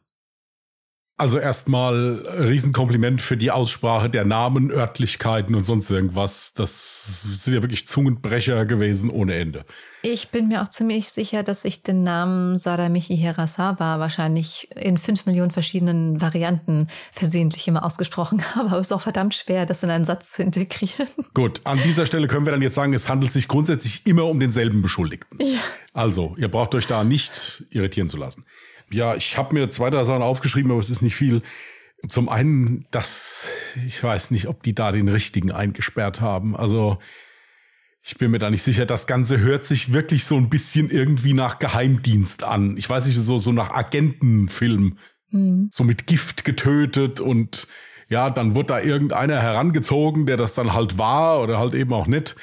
Also 1.21 1.39
erstmal 1.39 2.27
Riesenkompliment 2.29 3.21
für 3.21 3.37
die 3.37 3.51
Aussprache 3.51 4.09
der 4.09 4.25
Namen, 4.25 4.71
Örtlichkeiten 4.71 5.55
und 5.55 5.67
sonst 5.67 5.91
irgendwas. 5.91 6.55
Das 6.55 7.45
sind 7.45 7.53
ja 7.53 7.63
wirklich 7.63 7.87
Zungenbrecher 7.87 8.65
gewesen 8.65 9.11
ohne 9.11 9.35
Ende. 9.35 9.67
Ich 10.01 10.31
bin 10.31 10.49
mir 10.49 10.63
auch 10.63 10.71
ziemlich 10.71 11.11
sicher, 11.11 11.43
dass 11.43 11.67
ich 11.67 11.83
den 11.83 12.05
Namen 12.05 12.57
Sadamichi 12.57 13.19
Hirasawa 13.19 13.99
wahrscheinlich 13.99 14.71
in 14.75 14.97
fünf 14.97 15.27
Millionen 15.27 15.51
verschiedenen 15.51 16.23
Varianten 16.23 16.89
versehentlich 17.13 17.69
immer 17.69 17.85
ausgesprochen 17.85 18.43
habe. 18.55 18.71
Aber 18.71 18.79
es 18.79 18.87
ist 18.87 18.93
auch 18.93 19.03
verdammt 19.03 19.35
schwer, 19.35 19.67
das 19.67 19.83
in 19.83 19.91
einen 19.91 20.07
Satz 20.07 20.31
zu 20.31 20.43
integrieren. 20.43 21.07
Gut, 21.35 21.61
an 21.65 21.83
dieser 21.83 22.07
Stelle 22.07 22.29
können 22.29 22.47
wir 22.47 22.53
dann 22.53 22.63
jetzt 22.63 22.77
sagen, 22.77 22.95
es 22.95 23.11
handelt 23.11 23.35
sich 23.35 23.47
grundsätzlich 23.47 24.07
immer 24.07 24.25
um 24.25 24.41
denselben 24.41 24.81
Beschuldigten. 24.81 25.39
Ja. 25.39 25.59
Also, 25.93 26.35
ihr 26.39 26.49
braucht 26.49 26.75
euch 26.75 26.87
da 26.87 27.05
nicht 27.05 27.65
irritieren 27.69 28.09
zu 28.09 28.17
lassen. 28.17 28.47
Ja, 28.91 29.15
ich 29.15 29.39
habe 29.39 29.55
mir 29.55 29.71
zwei, 29.71 29.91
drei 29.91 30.05
Sachen 30.05 30.23
aufgeschrieben, 30.23 30.71
aber 30.71 30.81
es 30.81 30.91
ist 30.91 31.03
nicht 31.03 31.17
viel. 31.17 31.43
Zum 32.09 32.29
einen, 32.29 32.87
dass 32.91 33.49
ich 33.87 34.03
weiß 34.03 34.31
nicht, 34.31 34.49
ob 34.49 34.63
die 34.63 34.75
da 34.75 34.91
den 34.91 35.09
richtigen 35.09 35.53
eingesperrt 35.53 36.21
haben. 36.21 36.57
Also 36.57 36.99
ich 38.03 38.17
bin 38.17 38.31
mir 38.31 38.39
da 38.39 38.51
nicht 38.51 38.63
sicher. 38.63 38.87
Das 38.87 39.07
Ganze 39.07 39.39
hört 39.39 39.67
sich 39.67 39.93
wirklich 39.93 40.25
so 40.25 40.37
ein 40.37 40.49
bisschen 40.49 40.91
irgendwie 40.91 41.35
nach 41.35 41.59
Geheimdienst 41.59 42.43
an. 42.45 42.77
Ich 42.79 42.89
weiß 42.89 43.07
nicht, 43.07 43.19
so, 43.19 43.39
so 43.39 43.53
nach 43.53 43.71
Agentenfilm. 43.71 44.97
Mhm. 45.31 45.69
So 45.71 45.85
mit 45.85 46.07
Gift 46.07 46.45
getötet 46.45 47.21
und 47.21 47.69
ja, 48.09 48.31
dann 48.31 48.55
wird 48.55 48.71
da 48.71 48.81
irgendeiner 48.81 49.41
herangezogen, 49.41 50.27
der 50.27 50.37
das 50.37 50.55
dann 50.55 50.73
halt 50.73 50.99
war 50.99 51.41
oder 51.41 51.59
halt 51.59 51.75
eben 51.75 51.93
auch 51.93 52.09
nicht. 52.09 52.35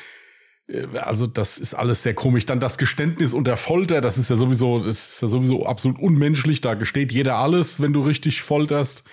Äh, 0.68 0.98
also 0.98 1.28
das 1.28 1.58
ist 1.58 1.74
alles 1.74 2.04
sehr 2.04 2.14
komisch. 2.14 2.46
Dann 2.46 2.60
das 2.60 2.78
Geständnis 2.78 3.34
unter 3.34 3.58
Folter, 3.58 4.02
das 4.02 4.18
ist 4.18 4.30
ja 4.30 4.36
sowieso, 4.36 4.84
das 4.84 5.10
ist 5.10 5.22
ja 5.22 5.28
sowieso 5.28 5.66
absolut 5.66 6.00
unmenschlich. 6.00 6.62
Da 6.62 6.76
gesteht 6.76 7.12
jeder 7.12 7.38
alles, 7.38 7.82
wenn 7.82 7.94
du 7.94 8.02
richtig 8.02 8.42
folterst. 8.42 9.04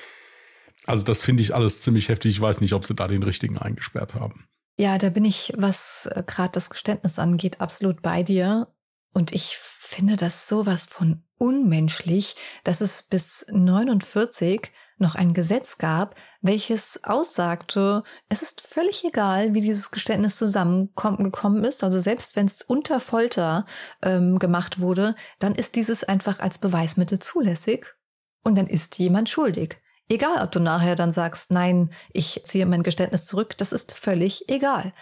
Also 0.86 1.04
das 1.04 1.22
finde 1.22 1.42
ich 1.42 1.54
alles 1.54 1.80
ziemlich 1.80 2.08
heftig. 2.08 2.32
Ich 2.32 2.40
weiß 2.40 2.60
nicht, 2.60 2.74
ob 2.74 2.84
sie 2.84 2.94
da 2.94 3.08
den 3.08 3.22
richtigen 3.22 3.58
eingesperrt 3.58 4.14
haben. 4.14 4.48
Ja, 4.76 4.98
da 4.98 5.08
bin 5.08 5.24
ich, 5.24 5.52
was 5.56 6.06
äh, 6.06 6.22
gerade 6.26 6.52
das 6.52 6.70
Geständnis 6.70 7.18
angeht, 7.18 7.60
absolut 7.60 8.02
bei 8.02 8.22
dir. 8.22 8.68
Und 9.12 9.32
ich 9.32 9.56
finde 9.56 10.16
das 10.16 10.48
sowas 10.48 10.86
von 10.86 11.22
unmenschlich, 11.38 12.34
dass 12.64 12.80
es 12.80 13.02
bis 13.02 13.46
49 13.50 14.72
noch 14.98 15.14
ein 15.14 15.34
Gesetz 15.34 15.78
gab, 15.78 16.16
welches 16.44 17.02
aussagte, 17.04 18.02
es 18.28 18.42
ist 18.42 18.60
völlig 18.60 19.02
egal, 19.02 19.54
wie 19.54 19.62
dieses 19.62 19.90
Geständnis 19.90 20.36
zusammengekommen 20.36 21.64
ist. 21.64 21.82
Also 21.82 21.98
selbst 21.98 22.36
wenn 22.36 22.44
es 22.44 22.60
unter 22.60 23.00
Folter 23.00 23.64
ähm, 24.02 24.38
gemacht 24.38 24.78
wurde, 24.78 25.16
dann 25.38 25.54
ist 25.54 25.74
dieses 25.74 26.04
einfach 26.04 26.40
als 26.40 26.58
Beweismittel 26.58 27.18
zulässig 27.18 27.94
und 28.42 28.58
dann 28.58 28.66
ist 28.66 28.98
jemand 28.98 29.30
schuldig. 29.30 29.78
Egal, 30.10 30.42
ob 30.42 30.52
du 30.52 30.60
nachher 30.60 30.96
dann 30.96 31.12
sagst, 31.12 31.50
nein, 31.50 31.90
ich 32.12 32.42
ziehe 32.44 32.66
mein 32.66 32.82
Geständnis 32.82 33.24
zurück, 33.24 33.56
das 33.56 33.72
ist 33.72 33.94
völlig 33.94 34.50
egal. 34.50 34.92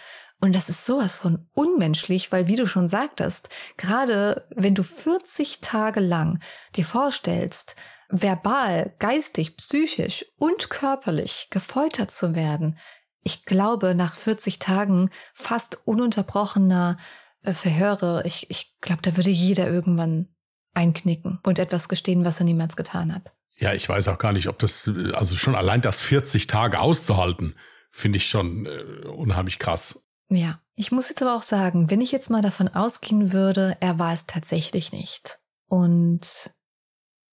Und 0.41 0.55
das 0.55 0.69
ist 0.69 0.87
sowas 0.87 1.17
von 1.17 1.49
unmenschlich, 1.55 2.31
weil 2.31 2.47
wie 2.47 2.57
du 2.57 2.67
schon 2.67 2.87
sagtest, 2.87 3.49
gerade 3.77 4.47
wenn 4.55 4.77
du 4.77 4.85
40 4.85 5.61
Tage 5.61 5.99
lang 5.99 6.41
dir 6.77 6.85
vorstellst, 6.85 7.75
verbal, 8.13 8.95
geistig, 8.99 9.57
psychisch 9.57 10.25
und 10.37 10.71
körperlich 10.71 11.49
gefoltert 11.51 12.11
zu 12.11 12.35
werden, 12.35 12.79
ich 13.25 13.45
glaube, 13.45 13.95
nach 13.95 14.15
40 14.15 14.59
Tagen 14.59 15.11
fast 15.33 15.87
ununterbrochener 15.87 16.99
äh, 17.43 17.53
Verhöre, 17.53 18.23
ich, 18.27 18.51
ich 18.51 18.77
glaube, 18.81 19.03
da 19.03 19.17
würde 19.17 19.31
jeder 19.31 19.69
irgendwann 19.69 20.29
einknicken 20.75 21.39
und 21.43 21.59
etwas 21.59 21.89
gestehen, 21.89 22.25
was 22.25 22.41
er 22.41 22.45
niemals 22.45 22.77
getan 22.77 23.15
hat. 23.15 23.33
Ja, 23.57 23.73
ich 23.75 23.89
weiß 23.89 24.09
auch 24.09 24.19
gar 24.19 24.33
nicht, 24.33 24.49
ob 24.49 24.59
das, 24.59 24.91
also 25.13 25.37
schon 25.37 25.55
allein 25.55 25.81
das 25.81 26.01
40 26.01 26.47
Tage 26.47 26.81
auszuhalten, 26.81 27.55
finde 27.91 28.17
ich 28.17 28.29
schon 28.29 28.67
äh, 28.67 29.07
unheimlich 29.07 29.59
krass. 29.59 30.05
Ja, 30.29 30.59
ich 30.75 30.91
muss 30.91 31.09
jetzt 31.09 31.23
aber 31.23 31.37
auch 31.37 31.43
sagen, 31.43 31.91
wenn 31.91 32.01
ich 32.01 32.11
jetzt 32.11 32.31
mal 32.31 32.43
davon 32.43 32.69
ausgehen 32.69 33.33
würde, 33.33 33.77
er 33.81 33.99
war 33.99 34.15
es 34.15 34.27
tatsächlich 34.27 34.93
nicht. 34.93 35.39
Und 35.69 36.53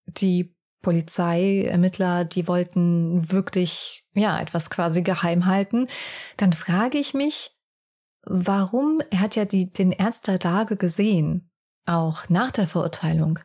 die 0.06 0.56
Polizeiermittler, 0.82 2.26
die 2.26 2.48
wollten 2.48 3.32
wirklich, 3.32 4.06
ja, 4.13 4.39
etwas 4.39 4.70
quasi 4.70 5.02
geheim 5.02 5.46
halten, 5.46 5.88
dann 6.38 6.54
frage 6.54 6.98
ich 6.98 7.13
mich, 7.13 7.52
warum, 8.24 9.02
er 9.10 9.20
hat 9.20 9.36
ja 9.36 9.46
die, 9.46 9.72
den 9.72 9.92
Ernst 9.92 10.28
der 10.28 10.39
Lage 10.39 10.78
gesehen, 10.78 11.52
auch 11.86 12.30
nach 12.30 12.52
der 12.52 12.68
Verurteilung. 12.68 13.39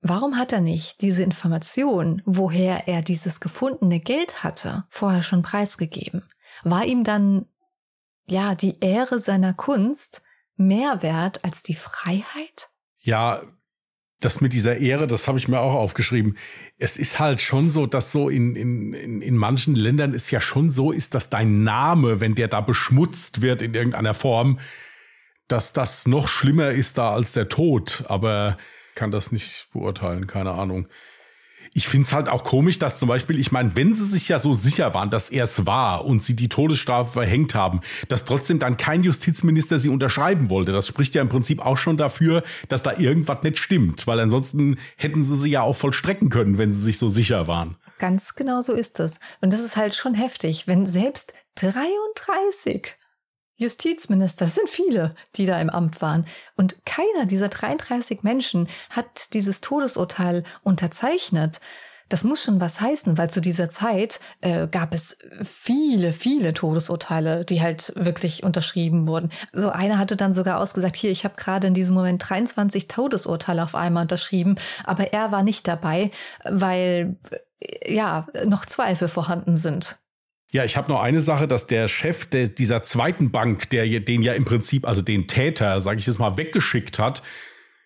Warum 0.00 0.36
hat 0.36 0.52
er 0.52 0.60
nicht 0.60 1.00
diese 1.02 1.22
Information, 1.22 2.22
woher 2.24 2.86
er 2.86 3.02
dieses 3.02 3.40
gefundene 3.40 3.98
Geld 3.98 4.44
hatte, 4.44 4.84
vorher 4.90 5.22
schon 5.22 5.42
preisgegeben? 5.42 6.28
War 6.62 6.84
ihm 6.84 7.04
dann, 7.04 7.46
ja, 8.26 8.54
die 8.54 8.78
Ehre 8.80 9.18
seiner 9.18 9.54
Kunst 9.54 10.22
mehr 10.56 11.02
wert 11.02 11.44
als 11.44 11.62
die 11.62 11.74
Freiheit? 11.74 12.70
Ja, 12.98 13.42
das 14.20 14.40
mit 14.40 14.52
dieser 14.52 14.78
Ehre, 14.78 15.06
das 15.06 15.28
habe 15.28 15.38
ich 15.38 15.48
mir 15.48 15.60
auch 15.60 15.74
aufgeschrieben. 15.74 16.36
Es 16.78 16.96
ist 16.96 17.20
halt 17.20 17.40
schon 17.40 17.70
so, 17.70 17.86
dass 17.86 18.10
so 18.10 18.28
in, 18.28 18.56
in, 18.56 18.92
in, 18.92 19.22
in 19.22 19.36
manchen 19.36 19.74
Ländern 19.74 20.12
es 20.12 20.30
ja 20.30 20.40
schon 20.40 20.70
so 20.70 20.90
ist, 20.90 21.14
dass 21.14 21.30
dein 21.30 21.62
Name, 21.62 22.20
wenn 22.20 22.34
der 22.34 22.48
da 22.48 22.60
beschmutzt 22.60 23.42
wird 23.42 23.62
in 23.62 23.74
irgendeiner 23.74 24.14
Form, 24.14 24.58
dass 25.46 25.72
das 25.72 26.06
noch 26.06 26.28
schlimmer 26.28 26.70
ist 26.70 26.98
da 26.98 27.12
als 27.12 27.32
der 27.32 27.48
Tod. 27.48 28.04
Aber 28.08 28.58
kann 28.94 29.10
das 29.12 29.30
nicht 29.30 29.68
beurteilen, 29.72 30.26
keine 30.26 30.52
Ahnung 30.52 30.88
ich 31.74 31.88
finde 31.88 32.06
es 32.06 32.12
halt 32.12 32.28
auch 32.28 32.44
komisch, 32.44 32.78
dass 32.78 32.98
zum 32.98 33.08
Beispiel, 33.08 33.38
ich 33.38 33.52
meine, 33.52 33.74
wenn 33.76 33.94
sie 33.94 34.06
sich 34.06 34.28
ja 34.28 34.38
so 34.38 34.52
sicher 34.52 34.94
waren, 34.94 35.10
dass 35.10 35.30
er 35.30 35.44
es 35.44 35.66
war 35.66 36.04
und 36.04 36.22
sie 36.22 36.34
die 36.34 36.48
Todesstrafe 36.48 37.12
verhängt 37.12 37.54
haben, 37.54 37.80
dass 38.08 38.24
trotzdem 38.24 38.58
dann 38.58 38.76
kein 38.76 39.04
Justizminister 39.04 39.78
sie 39.78 39.88
unterschreiben 39.88 40.48
wollte. 40.48 40.72
Das 40.72 40.86
spricht 40.86 41.14
ja 41.14 41.22
im 41.22 41.28
Prinzip 41.28 41.64
auch 41.64 41.76
schon 41.76 41.96
dafür, 41.96 42.42
dass 42.68 42.82
da 42.82 42.96
irgendwas 42.96 43.42
nicht 43.42 43.58
stimmt, 43.58 44.06
weil 44.06 44.20
ansonsten 44.20 44.78
hätten 44.96 45.22
sie 45.22 45.36
sie 45.36 45.50
ja 45.50 45.62
auch 45.62 45.76
vollstrecken 45.76 46.30
können, 46.30 46.58
wenn 46.58 46.72
sie 46.72 46.82
sich 46.82 46.98
so 46.98 47.08
sicher 47.08 47.46
waren. 47.46 47.76
Ganz 47.98 48.34
genau 48.34 48.60
so 48.60 48.72
ist 48.74 49.00
es. 49.00 49.18
Und 49.40 49.52
das 49.52 49.60
ist 49.60 49.76
halt 49.76 49.94
schon 49.94 50.14
heftig, 50.14 50.66
wenn 50.66 50.86
selbst 50.86 51.32
33 51.56 52.96
Justizminister, 53.58 54.44
das 54.44 54.54
sind 54.54 54.68
viele, 54.68 55.14
die 55.36 55.44
da 55.44 55.60
im 55.60 55.68
Amt 55.68 56.00
waren. 56.00 56.24
Und 56.56 56.76
keiner 56.86 57.26
dieser 57.26 57.48
33 57.48 58.22
Menschen 58.22 58.68
hat 58.88 59.34
dieses 59.34 59.60
Todesurteil 59.60 60.44
unterzeichnet. 60.62 61.60
Das 62.08 62.24
muss 62.24 62.42
schon 62.42 62.60
was 62.60 62.80
heißen, 62.80 63.18
weil 63.18 63.28
zu 63.28 63.40
dieser 63.40 63.68
Zeit 63.68 64.20
äh, 64.40 64.66
gab 64.68 64.94
es 64.94 65.18
viele, 65.42 66.12
viele 66.12 66.54
Todesurteile, 66.54 67.44
die 67.44 67.60
halt 67.60 67.92
wirklich 67.96 68.44
unterschrieben 68.44 69.06
wurden. 69.06 69.30
So 69.52 69.68
einer 69.70 69.98
hatte 69.98 70.16
dann 70.16 70.32
sogar 70.32 70.60
ausgesagt, 70.60 70.96
hier, 70.96 71.10
ich 71.10 71.24
habe 71.24 71.34
gerade 71.36 71.66
in 71.66 71.74
diesem 71.74 71.94
Moment 71.94 72.26
23 72.26 72.88
Todesurteile 72.88 73.62
auf 73.62 73.74
einmal 73.74 74.02
unterschrieben, 74.02 74.56
aber 74.84 75.12
er 75.12 75.32
war 75.32 75.42
nicht 75.42 75.68
dabei, 75.68 76.10
weil 76.44 77.16
äh, 77.58 77.94
ja 77.94 78.26
noch 78.46 78.64
Zweifel 78.64 79.08
vorhanden 79.08 79.56
sind. 79.56 79.98
Ja, 80.50 80.64
ich 80.64 80.76
habe 80.76 80.90
noch 80.90 81.00
eine 81.00 81.20
Sache, 81.20 81.46
dass 81.46 81.66
der 81.66 81.88
Chef 81.88 82.26
der, 82.26 82.48
dieser 82.48 82.82
zweiten 82.82 83.30
Bank, 83.30 83.68
der 83.70 83.86
den 84.00 84.22
ja 84.22 84.32
im 84.32 84.46
Prinzip, 84.46 84.86
also 84.86 85.02
den 85.02 85.26
Täter, 85.28 85.80
sage 85.80 86.00
ich 86.00 86.06
jetzt 86.06 86.18
mal, 86.18 86.38
weggeschickt 86.38 86.98
hat, 86.98 87.22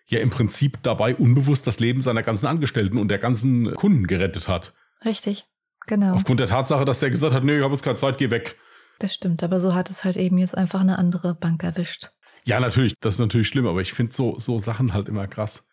ja 0.07 0.19
im 0.19 0.29
Prinzip 0.29 0.81
dabei 0.83 1.15
unbewusst 1.15 1.67
das 1.67 1.79
Leben 1.79 2.01
seiner 2.01 2.23
ganzen 2.23 2.47
Angestellten 2.47 2.97
und 2.97 3.09
der 3.09 3.19
ganzen 3.19 3.73
Kunden 3.73 4.07
gerettet 4.07 4.47
hat. 4.47 4.73
Richtig, 5.03 5.45
genau. 5.87 6.13
Aufgrund 6.13 6.39
der 6.39 6.47
Tatsache, 6.47 6.85
dass 6.85 7.01
der 7.01 7.09
gesagt 7.09 7.33
hat, 7.33 7.43
nee, 7.43 7.57
ich 7.57 7.63
habe 7.63 7.73
jetzt 7.73 7.83
keine 7.83 7.97
Zeit, 7.97 8.17
geh 8.17 8.29
weg. 8.29 8.57
Das 8.99 9.13
stimmt, 9.13 9.43
aber 9.43 9.59
so 9.59 9.73
hat 9.73 9.89
es 9.89 10.05
halt 10.05 10.15
eben 10.15 10.37
jetzt 10.37 10.57
einfach 10.57 10.81
eine 10.81 10.97
andere 10.97 11.35
Bank 11.35 11.63
erwischt. 11.63 12.11
Ja, 12.45 12.59
natürlich, 12.59 12.93
das 12.99 13.15
ist 13.15 13.19
natürlich 13.19 13.47
schlimm, 13.47 13.67
aber 13.67 13.81
ich 13.81 13.93
finde 13.93 14.13
so, 14.13 14.37
so 14.39 14.59
Sachen 14.59 14.93
halt 14.93 15.09
immer 15.09 15.27
krass. 15.27 15.67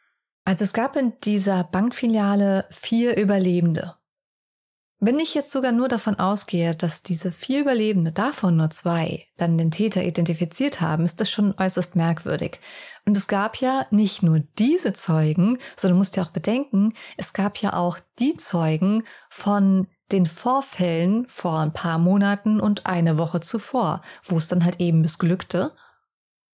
Also 0.45 0.65
es 0.65 0.73
gab 0.73 0.97
in 0.97 1.13
dieser 1.23 1.65
Bankfiliale 1.65 2.67
vier 2.71 3.17
Überlebende. 3.17 3.95
Wenn 5.03 5.19
ich 5.19 5.35
jetzt 5.35 5.51
sogar 5.51 5.73
nur 5.73 5.89
davon 5.89 6.19
ausgehe, 6.19 6.77
dass 6.77 7.03
diese 7.03 7.33
vier 7.33 7.61
Überlebende, 7.63 8.13
davon 8.13 8.59
nur 8.59 8.69
zwei, 8.69 9.27
dann 9.39 9.57
den 9.57 9.71
Täter 9.71 10.05
identifiziert 10.05 10.83
haben, 10.83 11.07
ist 11.07 11.21
das 11.21 11.31
schon 11.31 11.55
äußerst 11.59 11.97
merkwürdig. 11.97 12.61
Und 13.07 13.17
es 13.17 13.27
gab 13.27 13.57
ja 13.57 13.87
nicht 13.91 14.23
nur 14.23 14.41
diese 14.59 14.93
Zeugen, 14.93 15.57
sondern 15.75 15.97
musst 15.97 16.17
ja 16.17 16.23
auch 16.23 16.33
bedenken, 16.33 16.93
es 17.17 17.33
gab 17.33 17.57
ja 17.59 17.73
auch 17.73 17.99
die 18.19 18.37
Zeugen 18.37 19.05
von 19.31 19.87
den 20.13 20.27
Vorfällen 20.27 21.27
vor 21.31 21.61
ein 21.61 21.73
paar 21.73 21.99
Monaten 21.99 22.61
und 22.61 22.85
eine 22.85 23.17
Woche 23.17 23.41
zuvor, 23.41 24.03
wo 24.25 24.37
es 24.37 24.49
dann 24.49 24.67
halt 24.67 24.81
eben 24.81 25.01
missglückte 25.01 25.73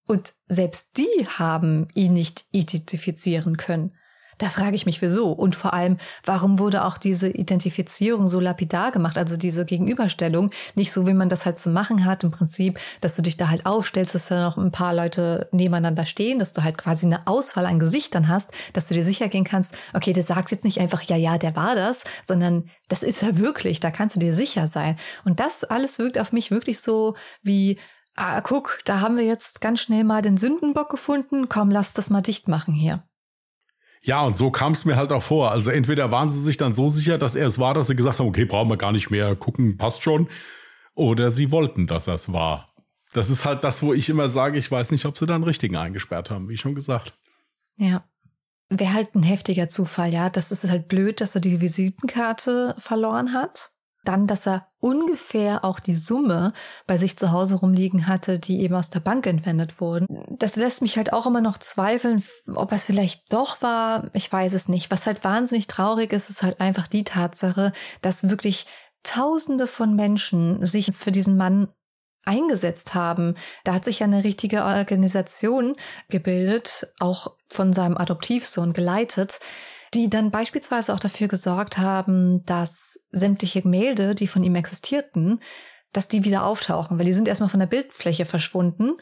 Und 0.07 0.35
selbst 0.47 0.99
die 0.99 1.27
haben 1.27 1.89
ihn 1.95 2.13
nicht 2.13 2.45
identifizieren 2.53 3.57
können. 3.57 3.97
Da 4.39 4.51
frage 4.51 4.77
ich 4.77 4.85
mich, 4.85 5.01
wieso. 5.01 5.33
Und 5.33 5.55
vor 5.57 5.73
allem, 5.73 5.97
warum 6.25 6.59
wurde 6.59 6.85
auch 6.85 6.99
diese 6.99 7.29
Identifizierung 7.29 8.29
so 8.29 8.39
lapidar 8.39 8.93
gemacht, 8.93 9.17
also 9.17 9.37
diese 9.37 9.65
Gegenüberstellung, 9.65 10.51
nicht 10.75 10.93
so, 10.93 11.07
wie 11.07 11.15
man 11.15 11.31
das 11.31 11.47
halt 11.47 11.59
zu 11.59 11.71
machen 11.71 12.05
hat, 12.05 12.23
im 12.23 12.31
Prinzip, 12.31 12.79
dass 13.01 13.17
du 13.17 13.23
dich 13.23 13.39
da 13.39 13.49
halt 13.49 13.65
aufstellst, 13.65 14.15
dass 14.15 14.27
da 14.27 14.45
noch 14.45 14.59
ein 14.59 14.73
paar 14.73 14.95
Leute 14.95 15.49
nebeneinander 15.53 16.05
stehen, 16.05 16.39
dass 16.39 16.53
du 16.53 16.63
halt 16.63 16.77
quasi 16.77 17.07
eine 17.07 17.27
Auswahl 17.27 17.65
an 17.65 17.79
Gesichtern 17.79 18.29
hast, 18.29 18.51
dass 18.75 18.89
du 18.89 18.95
dir 18.95 19.05
sicher 19.05 19.29
gehen 19.29 19.45
kannst, 19.45 19.75
okay, 19.95 20.13
der 20.13 20.23
sagt 20.23 20.51
jetzt 20.51 20.65
nicht 20.65 20.81
einfach, 20.81 21.03
ja, 21.03 21.17
ja, 21.17 21.39
der 21.39 21.57
war 21.57 21.75
das, 21.75 22.05
sondern 22.27 22.69
das 22.89 23.03
ist 23.03 23.23
er 23.23 23.39
wirklich, 23.39 23.81
da 23.81 23.91
kannst 23.91 24.17
du 24.17 24.21
dir 24.21 24.35
sicher 24.35 24.69
sein. 24.69 24.97
Und 25.25 25.41
das 25.41 25.65
alles 25.65 25.99
wirkt 25.99 26.19
auf 26.19 26.33
mich 26.33 26.51
wirklich 26.51 26.81
so 26.81 27.17
wie, 27.43 27.79
ah, 28.17 28.41
guck, 28.43 28.81
da 28.85 29.01
haben 29.01 29.17
wir 29.17 29.25
jetzt 29.25 29.61
ganz 29.61 29.81
schnell 29.81 30.05
mal 30.05 30.21
den 30.23 30.37
Sündenbock 30.37 30.91
gefunden, 30.91 31.49
komm, 31.49 31.71
lass 31.71 31.95
das 31.95 32.11
mal 32.11 32.23
dicht 32.23 32.49
machen 32.49 32.75
hier. 32.75 33.03
Ja, 34.07 34.23
und 34.23 34.39
so 34.39 34.53
kam 34.53 34.71
es 34.71 34.85
mir 34.85 34.95
halt 34.95 35.11
auch 35.11 35.23
vor. 35.23 35.51
Also 35.51 35.73
entweder 35.73 36.13
waren 36.13 36.31
sie 36.31 36.41
sich 36.41 36.57
dann 36.57 36.73
so 36.73 36.89
sicher, 36.89 37.19
dass 37.19 37.35
er 37.35 37.49
es 37.49 37.59
war, 37.59 37.75
dass 37.75 37.89
sie 37.89 37.97
gesagt 37.97 38.21
haben, 38.21 38.29
okay, 38.29 38.45
brauchen 38.45 38.71
wir 38.71 38.77
gar 38.77 38.93
nicht 38.93 39.11
mehr 39.11 39.35
gucken, 39.35 39.77
passt 39.79 40.05
schon. 40.05 40.29
Oder 40.95 41.33
sie 41.33 41.51
wollten, 41.51 41.89
dass 41.89 42.07
er 42.07 42.15
es 42.15 42.33
war. 42.33 42.73
Das 43.13 43.31
ist 43.31 43.45
halt 43.45 43.65
das, 43.65 43.83
wo 43.83 43.93
ich 43.93 44.09
immer 44.09 44.29
sage, 44.29 44.59
ich 44.59 44.71
weiß 44.71 44.93
nicht, 44.93 45.07
ob 45.07 45.19
sie 45.19 45.27
da 45.27 45.35
einen 45.35 45.43
richtigen 45.43 45.75
eingesperrt 45.75 46.31
haben, 46.31 46.49
wie 46.49 46.57
schon 46.57 46.77
gesagt. 46.77 47.19
Ja. 47.79 48.05
Wäre 48.69 48.93
halt 48.93 49.17
ein 49.17 49.25
heftiger 49.25 49.67
Zufall, 49.67 50.13
ja. 50.13 50.31
Das 50.31 50.53
ist 50.53 50.71
halt 50.71 50.87
blöd, 50.87 51.21
dass 51.21 51.35
er 51.35 51.41
die 51.41 51.61
Visitenkarte 51.61 52.77
verloren 52.79 53.33
hat 53.33 53.73
dann, 54.09 54.27
dass 54.27 54.47
er 54.47 54.67
ungefähr 54.81 55.65
auch 55.65 55.81
die 55.81 55.95
Summe 55.95 56.53
bei 56.87 56.97
sich 56.97 57.17
zu 57.17 57.33
Hause 57.33 57.57
rumliegen 57.57 58.07
hatte, 58.07 58.39
die 58.39 58.61
eben 58.61 58.75
aus 58.75 58.91
der 58.91 59.01
Bank 59.01 59.27
entwendet 59.27 59.81
wurden. 59.81 60.07
Das 60.39 60.57
lässt 60.57 60.83
mich 60.83 60.97
halt 60.97 61.13
auch 61.13 61.27
immer 61.27 61.41
noch 61.41 61.59
zweifeln, 61.59 62.23
ob 62.55 62.73
es 62.73 62.85
vielleicht 62.85 63.33
doch 63.33 63.63
war. 63.63 64.09
Ich 64.13 64.33
weiß 64.33 64.53
es 64.55 64.69
nicht. 64.69 64.91
Was 64.91 65.07
halt 65.07 65.25
wahnsinnig 65.25 65.67
traurig 65.67 66.13
ist, 66.13 66.31
ist 66.31 66.43
halt 66.43 66.61
einfach 66.61 66.87
die 66.87 67.05
Tatsache, 67.05 67.73
dass 68.03 68.29
wirklich 68.29 68.67
Tausende 69.03 69.69
von 69.69 69.95
Menschen 69.95 70.67
sich 70.67 70.91
für 70.93 71.13
diesen 71.13 71.37
Mann 71.37 71.69
eingesetzt 72.25 72.95
haben. 72.95 73.37
Da 73.63 73.75
hat 73.75 73.85
sich 73.85 74.01
ja 74.01 74.07
eine 74.07 74.25
richtige 74.25 74.65
Organisation 74.65 75.77
gebildet, 76.09 76.89
auch 76.99 77.37
von 77.49 77.73
seinem 77.73 77.97
Adoptivsohn 77.97 78.73
geleitet, 78.73 79.39
die 79.97 80.11
dann 80.11 80.31
beispielsweise 80.31 80.93
auch 80.93 81.01
dafür 81.01 81.27
gesorgt 81.27 81.79
haben, 81.79 82.45
dass 82.45 83.09
sämtliche 83.11 83.63
Gemälde, 83.63 84.15
die 84.15 84.27
von 84.27 84.45
ihm 84.45 84.55
existierten, 84.55 85.41
dass 85.93 86.09
die 86.09 86.25
wieder 86.25 86.45
auftauchen, 86.45 86.99
weil 86.99 87.07
die 87.07 87.15
sind 87.15 87.29
erstmal 87.29 87.49
von 87.49 87.61
der 87.61 87.67
Bildfläche 87.67 88.27
verschwunden 88.27 88.99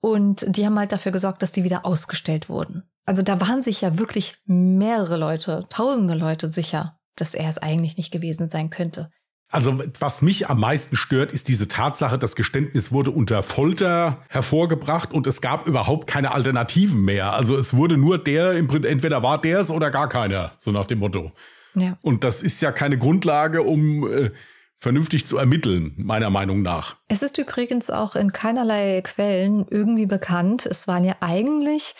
und 0.00 0.46
die 0.48 0.64
haben 0.64 0.78
halt 0.78 0.92
dafür 0.92 1.10
gesorgt, 1.10 1.42
dass 1.42 1.50
die 1.50 1.64
wieder 1.64 1.84
ausgestellt 1.84 2.48
wurden. 2.48 2.88
Also 3.04 3.22
da 3.22 3.40
waren 3.40 3.60
sich 3.60 3.80
ja 3.80 3.98
wirklich 3.98 4.36
mehrere 4.44 5.16
Leute, 5.16 5.66
tausende 5.68 6.14
Leute 6.14 6.48
sicher, 6.48 6.98
dass 7.16 7.34
er 7.34 7.50
es 7.50 7.58
eigentlich 7.58 7.96
nicht 7.96 8.12
gewesen 8.12 8.48
sein 8.48 8.70
könnte. 8.70 9.10
Also 9.48 9.80
was 10.00 10.22
mich 10.22 10.50
am 10.50 10.60
meisten 10.60 10.96
stört, 10.96 11.30
ist 11.32 11.48
diese 11.48 11.68
Tatsache, 11.68 12.18
das 12.18 12.34
Geständnis 12.34 12.90
wurde 12.90 13.12
unter 13.12 13.42
Folter 13.42 14.24
hervorgebracht 14.28 15.12
und 15.12 15.26
es 15.26 15.40
gab 15.40 15.66
überhaupt 15.66 16.08
keine 16.08 16.32
Alternativen 16.32 17.04
mehr. 17.04 17.32
Also 17.32 17.56
es 17.56 17.74
wurde 17.74 17.96
nur 17.96 18.18
der, 18.18 18.52
entweder 18.52 19.22
war 19.22 19.40
der 19.40 19.60
es 19.60 19.70
oder 19.70 19.90
gar 19.90 20.08
keiner, 20.08 20.52
so 20.58 20.72
nach 20.72 20.86
dem 20.86 20.98
Motto. 20.98 21.32
Ja. 21.74 21.96
Und 22.02 22.24
das 22.24 22.42
ist 22.42 22.60
ja 22.60 22.72
keine 22.72 22.98
Grundlage, 22.98 23.62
um 23.62 24.10
äh, 24.10 24.30
vernünftig 24.78 25.26
zu 25.26 25.38
ermitteln, 25.38 25.94
meiner 25.96 26.30
Meinung 26.30 26.62
nach. 26.62 26.96
Es 27.08 27.22
ist 27.22 27.38
übrigens 27.38 27.90
auch 27.90 28.16
in 28.16 28.32
keinerlei 28.32 29.00
Quellen 29.02 29.66
irgendwie 29.70 30.06
bekannt. 30.06 30.66
Es 30.66 30.88
waren 30.88 31.04
ja 31.04 31.14
eigentlich 31.20 31.94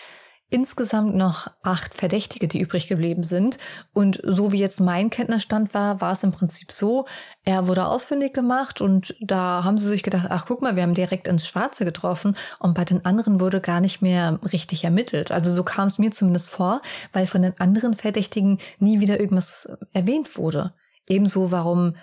insgesamt 0.49 1.15
noch 1.15 1.47
acht 1.61 1.93
Verdächtige, 1.93 2.47
die 2.47 2.61
übrig 2.61 2.87
geblieben 2.87 3.23
sind. 3.23 3.57
Und 3.93 4.21
so 4.23 4.51
wie 4.51 4.59
jetzt 4.59 4.79
mein 4.79 5.09
Kenntnisstand 5.09 5.73
war, 5.73 5.99
war 5.99 6.13
es 6.13 6.23
im 6.23 6.31
Prinzip 6.31 6.71
so, 6.71 7.05
er 7.43 7.67
wurde 7.67 7.85
ausfindig 7.85 8.33
gemacht 8.33 8.79
und 8.79 9.15
da 9.19 9.63
haben 9.63 9.77
sie 9.77 9.89
sich 9.89 10.03
gedacht, 10.03 10.27
ach 10.29 10.45
guck 10.45 10.61
mal, 10.61 10.75
wir 10.75 10.83
haben 10.83 10.93
direkt 10.93 11.27
ins 11.27 11.47
Schwarze 11.47 11.83
getroffen 11.83 12.35
und 12.59 12.75
bei 12.75 12.85
den 12.85 13.05
anderen 13.05 13.39
wurde 13.39 13.59
gar 13.59 13.81
nicht 13.81 14.01
mehr 14.01 14.39
richtig 14.51 14.83
ermittelt. 14.83 15.31
Also 15.31 15.51
so 15.51 15.63
kam 15.63 15.87
es 15.87 15.99
mir 15.99 16.11
zumindest 16.11 16.49
vor, 16.49 16.81
weil 17.11 17.27
von 17.27 17.41
den 17.41 17.59
anderen 17.59 17.95
Verdächtigen 17.95 18.59
nie 18.79 18.99
wieder 18.99 19.19
irgendwas 19.19 19.67
erwähnt 19.91 20.37
wurde. 20.37 20.73
Ebenso 21.07 21.51
warum 21.51 21.95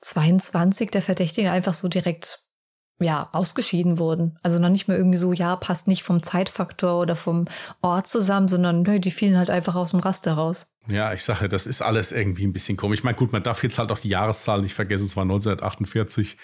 22 0.00 0.90
der 0.90 1.02
Verdächtigen 1.02 1.50
einfach 1.50 1.74
so 1.74 1.88
direkt 1.88 2.46
ja, 3.00 3.28
ausgeschieden 3.32 3.98
wurden. 3.98 4.38
Also 4.42 4.58
noch 4.58 4.68
nicht 4.68 4.88
mal 4.88 4.96
irgendwie 4.96 5.18
so, 5.18 5.32
ja, 5.32 5.56
passt 5.56 5.88
nicht 5.88 6.02
vom 6.02 6.22
Zeitfaktor 6.22 7.00
oder 7.00 7.16
vom 7.16 7.46
Ort 7.80 8.06
zusammen, 8.06 8.48
sondern 8.48 8.82
nö, 8.82 9.00
die 9.00 9.10
fielen 9.10 9.38
halt 9.38 9.50
einfach 9.50 9.74
aus 9.74 9.90
dem 9.90 10.00
Raster 10.00 10.34
raus. 10.34 10.66
Ja, 10.88 11.12
ich 11.12 11.22
sage, 11.22 11.48
das 11.48 11.66
ist 11.66 11.82
alles 11.82 12.12
irgendwie 12.12 12.46
ein 12.46 12.52
bisschen 12.52 12.76
komisch. 12.76 13.00
Ich 13.00 13.04
meine, 13.04 13.16
gut, 13.16 13.32
man 13.32 13.42
darf 13.42 13.62
jetzt 13.62 13.78
halt 13.78 13.92
auch 13.92 13.98
die 13.98 14.08
Jahreszahl 14.08 14.60
nicht 14.60 14.74
vergessen, 14.74 15.06
es 15.06 15.16
war 15.16 15.22
1948. 15.22 16.36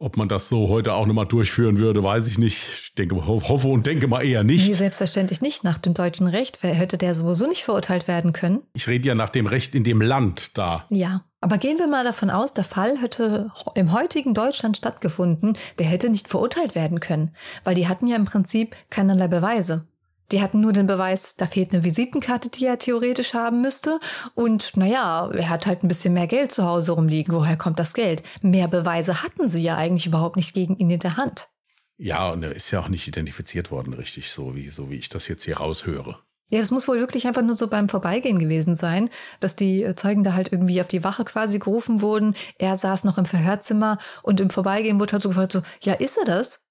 Ob 0.00 0.16
man 0.16 0.28
das 0.28 0.48
so 0.48 0.68
heute 0.68 0.92
auch 0.94 1.06
nochmal 1.06 1.26
durchführen 1.26 1.78
würde, 1.78 2.02
weiß 2.02 2.28
ich 2.28 2.38
nicht. 2.38 2.68
Ich 2.82 2.94
denke, 2.94 3.26
hoffe 3.26 3.68
und 3.68 3.86
denke 3.86 4.06
mal 4.06 4.24
eher 4.24 4.44
nicht. 4.44 4.66
Nee, 4.68 4.74
selbstverständlich 4.74 5.40
nicht. 5.40 5.64
Nach 5.64 5.78
dem 5.78 5.94
deutschen 5.94 6.26
Recht 6.28 6.62
hätte 6.62 6.98
der 6.98 7.14
sowieso 7.14 7.46
nicht 7.46 7.64
verurteilt 7.64 8.08
werden 8.08 8.32
können. 8.32 8.62
Ich 8.74 8.88
rede 8.88 9.08
ja 9.08 9.14
nach 9.14 9.30
dem 9.30 9.46
Recht 9.46 9.74
in 9.74 9.84
dem 9.84 10.00
Land 10.00 10.56
da. 10.56 10.86
Ja, 10.90 11.24
aber 11.40 11.58
gehen 11.58 11.78
wir 11.78 11.86
mal 11.86 12.04
davon 12.04 12.30
aus, 12.30 12.52
der 12.52 12.64
Fall 12.64 12.96
hätte 12.98 13.50
im 13.74 13.92
heutigen 13.92 14.34
Deutschland 14.34 14.76
stattgefunden, 14.76 15.56
der 15.78 15.86
hätte 15.86 16.10
nicht 16.10 16.28
verurteilt 16.28 16.74
werden 16.74 17.00
können, 17.00 17.30
weil 17.64 17.74
die 17.74 17.86
hatten 17.86 18.06
ja 18.06 18.16
im 18.16 18.24
Prinzip 18.24 18.74
keinerlei 18.90 19.28
Beweise. 19.28 19.86
Die 20.30 20.42
hatten 20.42 20.60
nur 20.60 20.74
den 20.74 20.86
Beweis, 20.86 21.36
da 21.36 21.46
fehlt 21.46 21.72
eine 21.72 21.84
Visitenkarte, 21.84 22.50
die 22.50 22.66
er 22.66 22.78
theoretisch 22.78 23.32
haben 23.32 23.62
müsste. 23.62 23.98
Und 24.34 24.76
naja, 24.76 25.30
er 25.32 25.48
hat 25.48 25.66
halt 25.66 25.82
ein 25.82 25.88
bisschen 25.88 26.12
mehr 26.12 26.26
Geld 26.26 26.52
zu 26.52 26.64
Hause 26.64 26.92
rumliegen. 26.92 27.34
Woher 27.34 27.56
kommt 27.56 27.78
das 27.78 27.94
Geld? 27.94 28.22
Mehr 28.42 28.68
Beweise 28.68 29.22
hatten 29.22 29.48
sie 29.48 29.62
ja 29.62 29.76
eigentlich 29.76 30.06
überhaupt 30.06 30.36
nicht 30.36 30.52
gegen 30.52 30.76
ihn 30.76 30.90
in 30.90 31.00
der 31.00 31.16
Hand. 31.16 31.48
Ja, 31.96 32.30
und 32.30 32.42
er 32.42 32.54
ist 32.54 32.70
ja 32.70 32.80
auch 32.80 32.88
nicht 32.88 33.08
identifiziert 33.08 33.70
worden, 33.70 33.94
richtig, 33.94 34.30
so 34.30 34.54
wie, 34.54 34.68
so 34.68 34.90
wie 34.90 34.96
ich 34.96 35.08
das 35.08 35.28
jetzt 35.28 35.44
hier 35.44 35.56
raushöre. 35.56 36.18
Ja, 36.50 36.60
das 36.60 36.70
muss 36.70 36.88
wohl 36.88 37.00
wirklich 37.00 37.26
einfach 37.26 37.42
nur 37.42 37.56
so 37.56 37.66
beim 37.66 37.88
Vorbeigehen 37.88 38.38
gewesen 38.38 38.74
sein, 38.74 39.10
dass 39.40 39.56
die 39.56 39.86
Zeugen 39.96 40.24
da 40.24 40.34
halt 40.34 40.52
irgendwie 40.52 40.80
auf 40.80 40.88
die 40.88 41.04
Wache 41.04 41.24
quasi 41.24 41.58
gerufen 41.58 42.00
wurden. 42.00 42.34
Er 42.58 42.76
saß 42.76 43.04
noch 43.04 43.18
im 43.18 43.26
Verhörzimmer 43.26 43.98
und 44.22 44.40
im 44.40 44.48
Vorbeigehen 44.48 45.00
wurde 45.00 45.12
halt 45.12 45.22
so 45.22 45.30
gefragt, 45.30 45.52
so, 45.52 45.62
ja, 45.82 45.94
ist 45.94 46.18
er 46.18 46.24
das? 46.24 46.68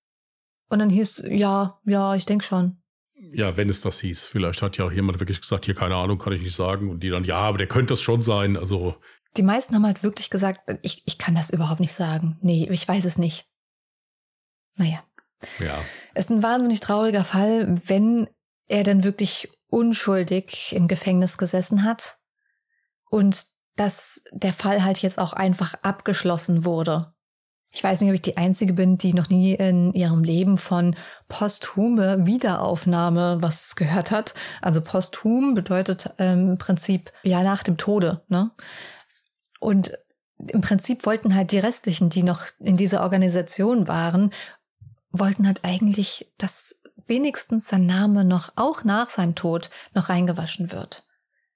Und 0.70 0.80
dann 0.80 0.90
hieß, 0.90 1.24
ja, 1.30 1.80
ja, 1.86 2.16
ich 2.16 2.26
denke 2.26 2.46
schon 2.46 2.78
ja, 3.20 3.58
wenn 3.58 3.70
es 3.70 3.82
das 3.82 4.00
hieß. 4.00 4.28
Vielleicht 4.28 4.62
hat 4.62 4.78
ja 4.78 4.86
auch 4.86 4.92
jemand 4.92 5.20
wirklich 5.20 5.42
gesagt, 5.42 5.66
hier 5.66 5.76
keine 5.76 5.96
Ahnung, 5.96 6.20
kann 6.20 6.34
ich 6.34 6.42
nicht 6.42 6.56
sagen. 6.56 6.90
Und 6.90 7.02
die 7.02 7.10
dann, 7.10 7.24
ja, 7.24 7.38
aber 7.38 7.58
der 7.58 7.68
könnte 7.68 7.94
das 7.94 8.02
schon 8.02 8.22
sein. 8.22 8.58
Also. 8.58 8.96
Die 9.36 9.44
meisten 9.44 9.76
haben 9.76 9.86
halt 9.86 10.04
wirklich 10.04 10.30
gesagt, 10.30 10.62
ich, 10.82 11.04
ich 11.06 11.18
kann 11.18 11.36
das 11.36 11.50
überhaupt 11.50 11.80
nicht 11.80 11.94
sagen. 11.94 12.38
Nee, 12.42 12.68
ich 12.70 12.88
weiß 12.88 13.06
es 13.06 13.18
nicht. 13.18 13.48
Naja. 14.76 15.04
Ja. 15.60 15.84
Es 16.14 16.26
ist 16.26 16.32
ein 16.32 16.44
wahnsinnig 16.44 16.80
trauriger 16.80 17.24
Fall, 17.24 17.80
wenn 17.86 18.28
er 18.68 18.84
dann 18.84 19.04
wirklich 19.04 19.50
unschuldig 19.68 20.74
im 20.76 20.88
Gefängnis 20.88 21.38
gesessen 21.38 21.84
hat 21.84 22.20
und 23.10 23.46
dass 23.76 24.24
der 24.32 24.54
Fall 24.54 24.84
halt 24.84 25.02
jetzt 25.02 25.20
auch 25.20 25.34
einfach 25.34 25.76
abgeschlossen 25.84 26.66
wurde. 26.66 27.14
Ich 27.78 27.84
weiß 27.84 28.02
nicht, 28.02 28.10
ob 28.10 28.16
ich 28.16 28.24
die 28.24 28.38
Einzige 28.38 28.74
bin, 28.74 28.98
die 28.98 29.14
noch 29.14 29.30
nie 29.30 29.54
in 29.54 29.94
ihrem 29.94 30.24
Leben 30.24 30.58
von 30.58 30.96
posthume 31.28 32.26
Wiederaufnahme 32.26 33.38
was 33.40 33.76
gehört 33.76 34.10
hat. 34.10 34.34
Also 34.64 34.82
posthum 34.82 35.54
bedeutet 35.54 36.10
ähm, 36.18 36.54
im 36.54 36.58
Prinzip 36.58 37.14
ja 37.22 37.44
nach 37.44 37.62
dem 37.62 37.78
Tode. 37.78 38.24
Ne? 38.30 38.50
Und 39.60 39.92
im 40.40 40.62
Prinzip 40.62 41.06
wollten 41.06 41.36
halt 41.36 41.52
die 41.52 41.60
restlichen, 41.60 42.10
die 42.10 42.24
noch 42.24 42.48
in 42.58 42.78
dieser 42.78 43.02
Organisation 43.02 43.88
waren, 43.88 44.32
wollten 45.12 45.46
halt 45.46 45.64
eigentlich, 45.64 46.34
dass 46.40 46.82
wenigstens 47.06 47.68
sein 47.68 47.86
Name 47.86 48.26
noch 48.26 48.54
auch 48.56 48.86
nach 48.86 49.12
seinem 49.12 49.36
Tod 49.36 49.70
noch 49.94 50.10
reingewaschen 50.10 50.72
wird. 50.72 51.06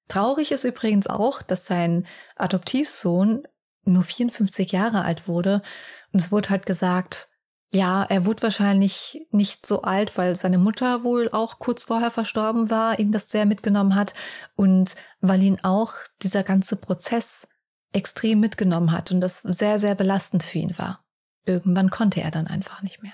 Traurig 0.07 0.51
ist 0.51 0.65
übrigens 0.65 1.07
auch, 1.07 1.41
dass 1.41 1.65
sein 1.65 2.05
Adoptivsohn 2.35 3.47
nur 3.85 4.03
54 4.03 4.71
Jahre 4.71 5.03
alt 5.03 5.27
wurde 5.27 5.63
und 6.11 6.19
es 6.19 6.31
wurde 6.31 6.49
halt 6.49 6.65
gesagt, 6.65 7.29
ja, 7.73 8.03
er 8.03 8.25
wurde 8.25 8.43
wahrscheinlich 8.43 9.25
nicht 9.31 9.65
so 9.65 9.81
alt, 9.83 10.17
weil 10.17 10.35
seine 10.35 10.57
Mutter 10.57 11.03
wohl 11.03 11.29
auch 11.31 11.57
kurz 11.57 11.83
vorher 11.83 12.11
verstorben 12.11 12.69
war, 12.69 12.99
ihm 12.99 13.13
das 13.13 13.29
sehr 13.29 13.45
mitgenommen 13.45 13.95
hat 13.95 14.13
und 14.55 14.95
weil 15.21 15.41
ihn 15.41 15.59
auch 15.63 15.93
dieser 16.21 16.43
ganze 16.43 16.75
Prozess 16.75 17.47
extrem 17.93 18.41
mitgenommen 18.41 18.91
hat 18.91 19.11
und 19.11 19.21
das 19.21 19.39
sehr, 19.39 19.79
sehr 19.79 19.95
belastend 19.95 20.43
für 20.43 20.59
ihn 20.59 20.77
war. 20.77 21.05
Irgendwann 21.45 21.89
konnte 21.89 22.21
er 22.21 22.31
dann 22.31 22.47
einfach 22.47 22.81
nicht 22.81 23.01
mehr. 23.01 23.13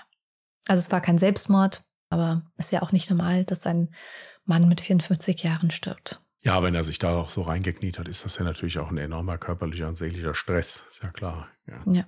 Also 0.66 0.80
es 0.80 0.92
war 0.92 1.00
kein 1.00 1.18
Selbstmord, 1.18 1.82
aber 2.10 2.42
es 2.56 2.66
ist 2.66 2.72
ja 2.72 2.82
auch 2.82 2.92
nicht 2.92 3.10
normal, 3.10 3.44
dass 3.44 3.66
ein 3.66 3.94
Mann 4.44 4.68
mit 4.68 4.80
54 4.80 5.42
Jahren 5.42 5.70
stirbt. 5.70 6.20
Ja, 6.40 6.62
wenn 6.62 6.74
er 6.74 6.84
sich 6.84 6.98
da 6.98 7.16
auch 7.16 7.28
so 7.28 7.42
reingekniet 7.42 7.98
hat, 7.98 8.08
ist 8.08 8.24
das 8.24 8.38
ja 8.38 8.44
natürlich 8.44 8.78
auch 8.78 8.90
ein 8.90 8.98
enormer 8.98 9.38
körperlicher 9.38 9.88
und 9.88 9.96
seelischer 9.96 10.34
Stress. 10.34 10.84
Ist 10.90 11.02
ja 11.02 11.10
klar. 11.10 11.48
Ja. 11.66 11.82
ja. 11.92 12.04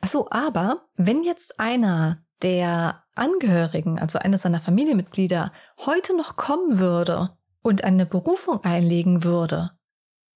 Achso, 0.00 0.26
aber 0.30 0.86
wenn 0.96 1.24
jetzt 1.24 1.58
einer 1.58 2.24
der 2.42 3.04
Angehörigen, 3.14 3.98
also 3.98 4.18
eines 4.18 4.42
seiner 4.42 4.60
Familienmitglieder, 4.60 5.52
heute 5.86 6.16
noch 6.16 6.36
kommen 6.36 6.78
würde 6.78 7.30
und 7.62 7.84
eine 7.84 8.06
Berufung 8.06 8.62
einlegen 8.64 9.24
würde, 9.24 9.70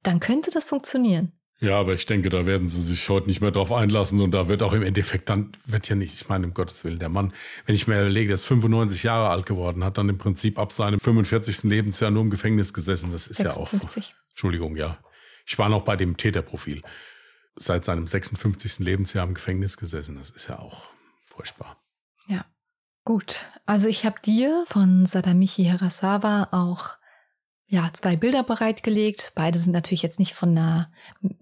dann 0.02 0.20
könnte 0.20 0.50
das 0.50 0.64
funktionieren. 0.64 1.32
Ja, 1.60 1.80
aber 1.80 1.92
ich 1.94 2.06
denke, 2.06 2.28
da 2.28 2.46
werden 2.46 2.68
sie 2.68 2.82
sich 2.82 3.08
heute 3.08 3.26
nicht 3.26 3.40
mehr 3.40 3.50
drauf 3.50 3.72
einlassen 3.72 4.20
und 4.20 4.30
da 4.30 4.48
wird 4.48 4.62
auch 4.62 4.72
im 4.72 4.82
Endeffekt 4.82 5.28
dann, 5.28 5.50
wird 5.66 5.88
ja 5.88 5.96
nicht, 5.96 6.14
ich 6.14 6.28
meine, 6.28 6.46
um 6.46 6.54
Gottes 6.54 6.84
Willen, 6.84 7.00
der 7.00 7.08
Mann, 7.08 7.32
wenn 7.66 7.74
ich 7.74 7.88
mir 7.88 8.00
überlege, 8.00 8.28
der 8.28 8.36
ist 8.36 8.44
95 8.44 9.02
Jahre 9.02 9.30
alt 9.30 9.44
geworden, 9.44 9.82
hat 9.82 9.98
dann 9.98 10.08
im 10.08 10.18
Prinzip 10.18 10.56
ab 10.56 10.70
seinem 10.70 11.00
45. 11.00 11.64
Lebensjahr 11.64 12.12
nur 12.12 12.22
im 12.22 12.30
Gefängnis 12.30 12.72
gesessen. 12.72 13.10
Das 13.10 13.26
ist 13.26 13.38
56. 13.38 14.04
ja 14.04 14.14
auch. 14.14 14.14
Entschuldigung, 14.30 14.76
ja. 14.76 14.98
Ich 15.46 15.58
war 15.58 15.68
noch 15.68 15.82
bei 15.82 15.96
dem 15.96 16.16
Täterprofil. 16.16 16.82
Seit 17.58 17.84
seinem 17.84 18.06
56. 18.06 18.78
Lebensjahr 18.78 19.26
im 19.26 19.34
Gefängnis 19.34 19.76
gesessen. 19.76 20.16
Das 20.16 20.30
ist 20.30 20.48
ja 20.48 20.58
auch 20.58 20.84
furchtbar. 21.26 21.76
Ja. 22.26 22.44
Gut. 23.04 23.46
Also 23.66 23.88
ich 23.88 24.04
habe 24.04 24.20
dir 24.20 24.64
von 24.68 25.06
Sadamichi 25.06 25.64
Harasawa 25.64 26.48
auch 26.52 26.98
ja, 27.66 27.90
zwei 27.92 28.16
Bilder 28.16 28.42
bereitgelegt. 28.42 29.32
Beide 29.34 29.58
sind 29.58 29.72
natürlich 29.72 30.02
jetzt 30.02 30.18
nicht 30.18 30.34
von 30.34 30.50
einer 30.50 30.90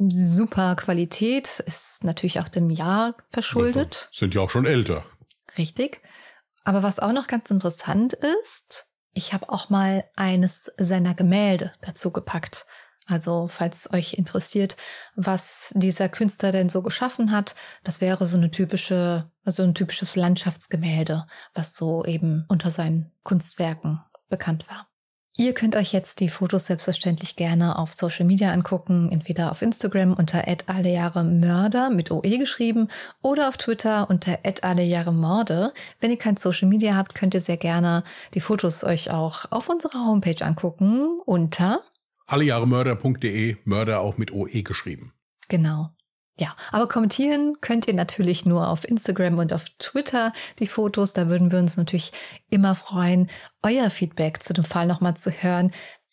super 0.08 0.74
Qualität, 0.74 1.60
ist 1.66 2.02
natürlich 2.02 2.40
auch 2.40 2.48
dem 2.48 2.70
Jahr 2.70 3.14
verschuldet. 3.30 4.08
Sind 4.12 4.34
ja 4.34 4.40
auch 4.40 4.50
schon 4.50 4.66
älter. 4.66 5.04
Richtig. 5.56 6.00
Aber 6.64 6.82
was 6.82 6.98
auch 6.98 7.12
noch 7.12 7.28
ganz 7.28 7.50
interessant 7.50 8.14
ist, 8.42 8.88
ich 9.14 9.32
habe 9.32 9.48
auch 9.48 9.70
mal 9.70 10.04
eines 10.16 10.72
seiner 10.78 11.14
Gemälde 11.14 11.72
dazu 11.80 12.10
gepackt. 12.12 12.66
Also, 13.06 13.46
falls 13.46 13.92
euch 13.92 14.14
interessiert, 14.14 14.76
was 15.14 15.72
dieser 15.76 16.08
Künstler 16.08 16.50
denn 16.50 16.68
so 16.68 16.82
geschaffen 16.82 17.30
hat, 17.30 17.54
das 17.84 18.00
wäre 18.00 18.26
so 18.26 18.36
eine 18.36 18.50
typische, 18.50 19.30
also 19.44 19.62
ein 19.62 19.74
typisches 19.74 20.16
Landschaftsgemälde, 20.16 21.26
was 21.54 21.76
so 21.76 22.04
eben 22.04 22.44
unter 22.48 22.72
seinen 22.72 23.12
Kunstwerken 23.22 24.00
bekannt 24.28 24.68
war. 24.68 24.88
Ihr 25.38 25.52
könnt 25.52 25.76
euch 25.76 25.92
jetzt 25.92 26.20
die 26.20 26.30
Fotos 26.30 26.64
selbstverständlich 26.64 27.36
gerne 27.36 27.78
auf 27.78 27.92
Social 27.92 28.24
Media 28.24 28.52
angucken, 28.52 29.12
entweder 29.12 29.52
auf 29.52 29.60
Instagram 29.60 30.14
unter 30.14 30.48
Mörder 31.40 31.90
mit 31.90 32.10
OE 32.10 32.38
geschrieben 32.38 32.88
oder 33.20 33.48
auf 33.48 33.58
Twitter 33.58 34.08
unter 34.08 34.38
Morde. 35.12 35.74
Wenn 36.00 36.10
ihr 36.10 36.18
kein 36.18 36.38
Social 36.38 36.68
Media 36.68 36.96
habt, 36.96 37.14
könnt 37.14 37.34
ihr 37.34 37.42
sehr 37.42 37.58
gerne 37.58 38.02
die 38.32 38.40
Fotos 38.40 38.82
euch 38.82 39.10
auch 39.10 39.52
auf 39.52 39.68
unserer 39.68 40.06
Homepage 40.06 40.42
angucken 40.42 41.20
unter 41.26 41.82
allejahremörder.de, 42.26 43.56
Mörder 43.64 44.00
auch 44.00 44.16
mit 44.18 44.32
OE 44.32 44.62
geschrieben. 44.62 45.12
Genau. 45.48 45.90
Ja, 46.38 46.54
aber 46.70 46.86
kommentieren 46.86 47.56
könnt 47.62 47.88
ihr 47.88 47.94
natürlich 47.94 48.44
nur 48.44 48.68
auf 48.68 48.86
Instagram 48.86 49.38
und 49.38 49.54
auf 49.54 49.64
Twitter 49.78 50.34
die 50.58 50.66
Fotos. 50.66 51.14
Da 51.14 51.28
würden 51.28 51.50
wir 51.50 51.58
uns 51.58 51.78
natürlich 51.78 52.12
immer 52.50 52.74
freuen, 52.74 53.30
euer 53.62 53.88
Feedback 53.88 54.42
zu 54.42 54.52
dem 54.52 54.64
Fall 54.64 54.86
nochmal 54.86 55.16
zu 55.16 55.30
hören. 55.30 55.72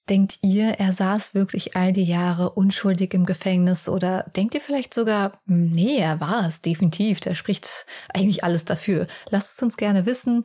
Denkt 0.10 0.39
ihr, 0.41 0.80
er 0.80 0.93
saß 0.93 1.34
wirklich 1.34 1.76
all 1.76 1.91
die 1.91 2.06
Jahre 2.06 2.52
unschuldig 2.52 3.13
im 3.13 3.26
Gefängnis 3.26 3.89
oder 3.89 4.23
denkt 4.36 4.54
ihr 4.56 4.62
vielleicht 4.62 4.93
sogar, 4.93 5.41
hm, 5.45 5.71
nee, 5.71 5.97
er 5.97 6.21
war 6.21 6.45
es 6.45 6.62
definitiv, 6.62 7.19
der 7.19 7.36
spricht 7.36 7.86
eigentlich 8.13 8.43
alles 8.45 8.63
dafür. 8.63 9.08
Lasst 9.30 9.56
es 9.56 9.63
uns 9.63 9.78
gerne 9.78 10.06
wissen. 10.06 10.43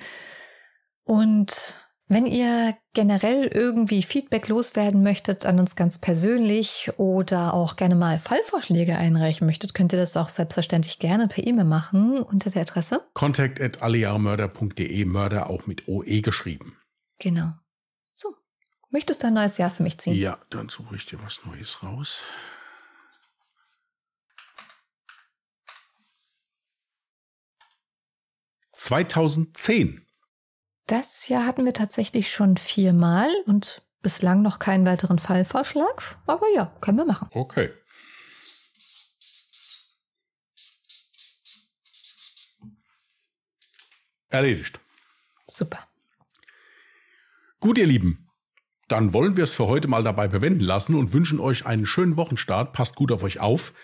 Und 1.05 1.88
wenn 2.09 2.25
ihr 2.25 2.75
generell 2.95 3.47
irgendwie 3.47 4.03
Feedback 4.03 4.49
loswerden 4.49 5.03
möchtet 5.03 5.45
an 5.45 5.61
uns 5.61 5.77
ganz 5.77 5.99
persönlich 5.99 6.91
oder 6.97 7.53
auch 7.53 7.77
gerne 7.77 7.95
mal 7.95 8.19
Fallvorschläge 8.19 8.97
einreichen 8.97 9.47
möchtet, 9.47 9.75
könnt 9.75 9.93
ihr 9.93 9.99
das 9.99 10.17
auch 10.17 10.31
selbstverständlich 10.31 10.99
gerne 10.99 11.29
per 11.29 11.47
E-Mail 11.47 11.67
machen 11.67 12.19
unter 12.19 12.49
der 12.51 12.63
Adresse 12.63 13.07
contact 13.13 13.61
at 13.61 13.83
allejahremörder.de, 13.83 15.05
Mörder 15.05 15.51
auch 15.51 15.67
mit 15.67 15.87
OE 15.87 16.23
geschrieben. 16.23 16.79
Genau. 17.19 17.53
So. 18.15 18.35
Möchtest 18.91 19.23
du 19.23 19.27
ein 19.27 19.35
neues 19.35 19.59
Jahr 19.59 19.71
für 19.71 19.83
mich 19.83 19.99
ziehen? 19.99 20.15
Ja, 20.15 20.39
dann 20.49 20.71
suche 20.71 20.97
ich 20.97 21.05
dir 21.05 21.23
was 21.23 21.41
Neues 21.45 21.83
raus. 21.83 22.23
»2010«. 28.77 30.08
Das 30.89 31.29
Jahr 31.29 31.45
hatten 31.45 31.67
wir 31.67 31.75
tatsächlich 31.75 32.33
schon 32.33 32.57
viermal 32.57 33.29
und 33.45 33.83
bislang 34.01 34.41
noch 34.41 34.59
keinen 34.59 34.87
weiteren 34.87 35.19
Fallvorschlag. 35.19 36.17
Aber 36.27 36.47
ja, 36.55 36.75
können 36.81 36.97
wir 36.97 37.05
machen. 37.05 37.29
Okay. 37.31 37.69
Erledigt. 44.31 44.81
Super. 45.47 45.87
Gut, 47.61 47.77
ihr 47.77 47.87
Lieben. 47.87 48.31
Dann 48.89 49.13
wollen 49.13 49.37
wir 49.37 49.45
es 49.45 49.53
für 49.53 49.67
heute 49.67 49.89
mal 49.89 50.03
dabei 50.03 50.27
bewenden 50.27 50.65
lassen 50.65 50.95
und 50.95 51.13
wünschen 51.13 51.39
euch 51.39 51.67
einen 51.67 51.85
schönen 51.85 52.17
Wochenstart. 52.17 52.73
Passt 52.73 52.97
gut 52.97 53.13
auf 53.13 53.23
euch 53.23 53.41
auf. 53.41 53.75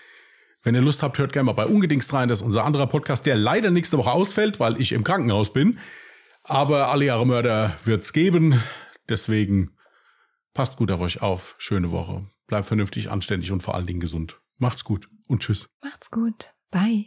Wenn 0.63 0.73
ihr 0.73 0.81
Lust 0.81 1.03
habt, 1.03 1.19
hört 1.19 1.33
gerne 1.33 1.45
mal 1.45 1.53
bei 1.53 1.67
Ungedingst 1.67 2.11
rein. 2.13 2.29
Das 2.29 2.39
ist 2.39 2.45
unser 2.45 2.65
anderer 2.65 2.87
Podcast, 2.87 3.27
der 3.27 3.35
leider 3.35 3.69
nächste 3.69 3.99
Woche 3.99 4.11
ausfällt, 4.11 4.59
weil 4.59 4.81
ich 4.81 4.91
im 4.91 5.03
Krankenhaus 5.03 5.53
bin. 5.53 5.77
Aber 6.47 6.89
alle 6.89 7.05
Jahre 7.05 7.25
Mörder 7.25 7.75
wird's 7.85 8.13
geben. 8.13 8.61
Deswegen 9.09 9.75
passt 10.53 10.77
gut 10.77 10.91
auf 10.91 11.01
euch 11.01 11.21
auf. 11.21 11.55
Schöne 11.57 11.91
Woche. 11.91 12.25
Bleibt 12.47 12.67
vernünftig, 12.67 13.11
anständig 13.11 13.51
und 13.51 13.61
vor 13.61 13.75
allen 13.75 13.87
Dingen 13.87 13.99
gesund. 13.99 14.39
Macht's 14.57 14.83
gut 14.83 15.09
und 15.27 15.41
tschüss. 15.41 15.67
Macht's 15.83 16.09
gut. 16.11 16.53
Bye. 16.71 17.03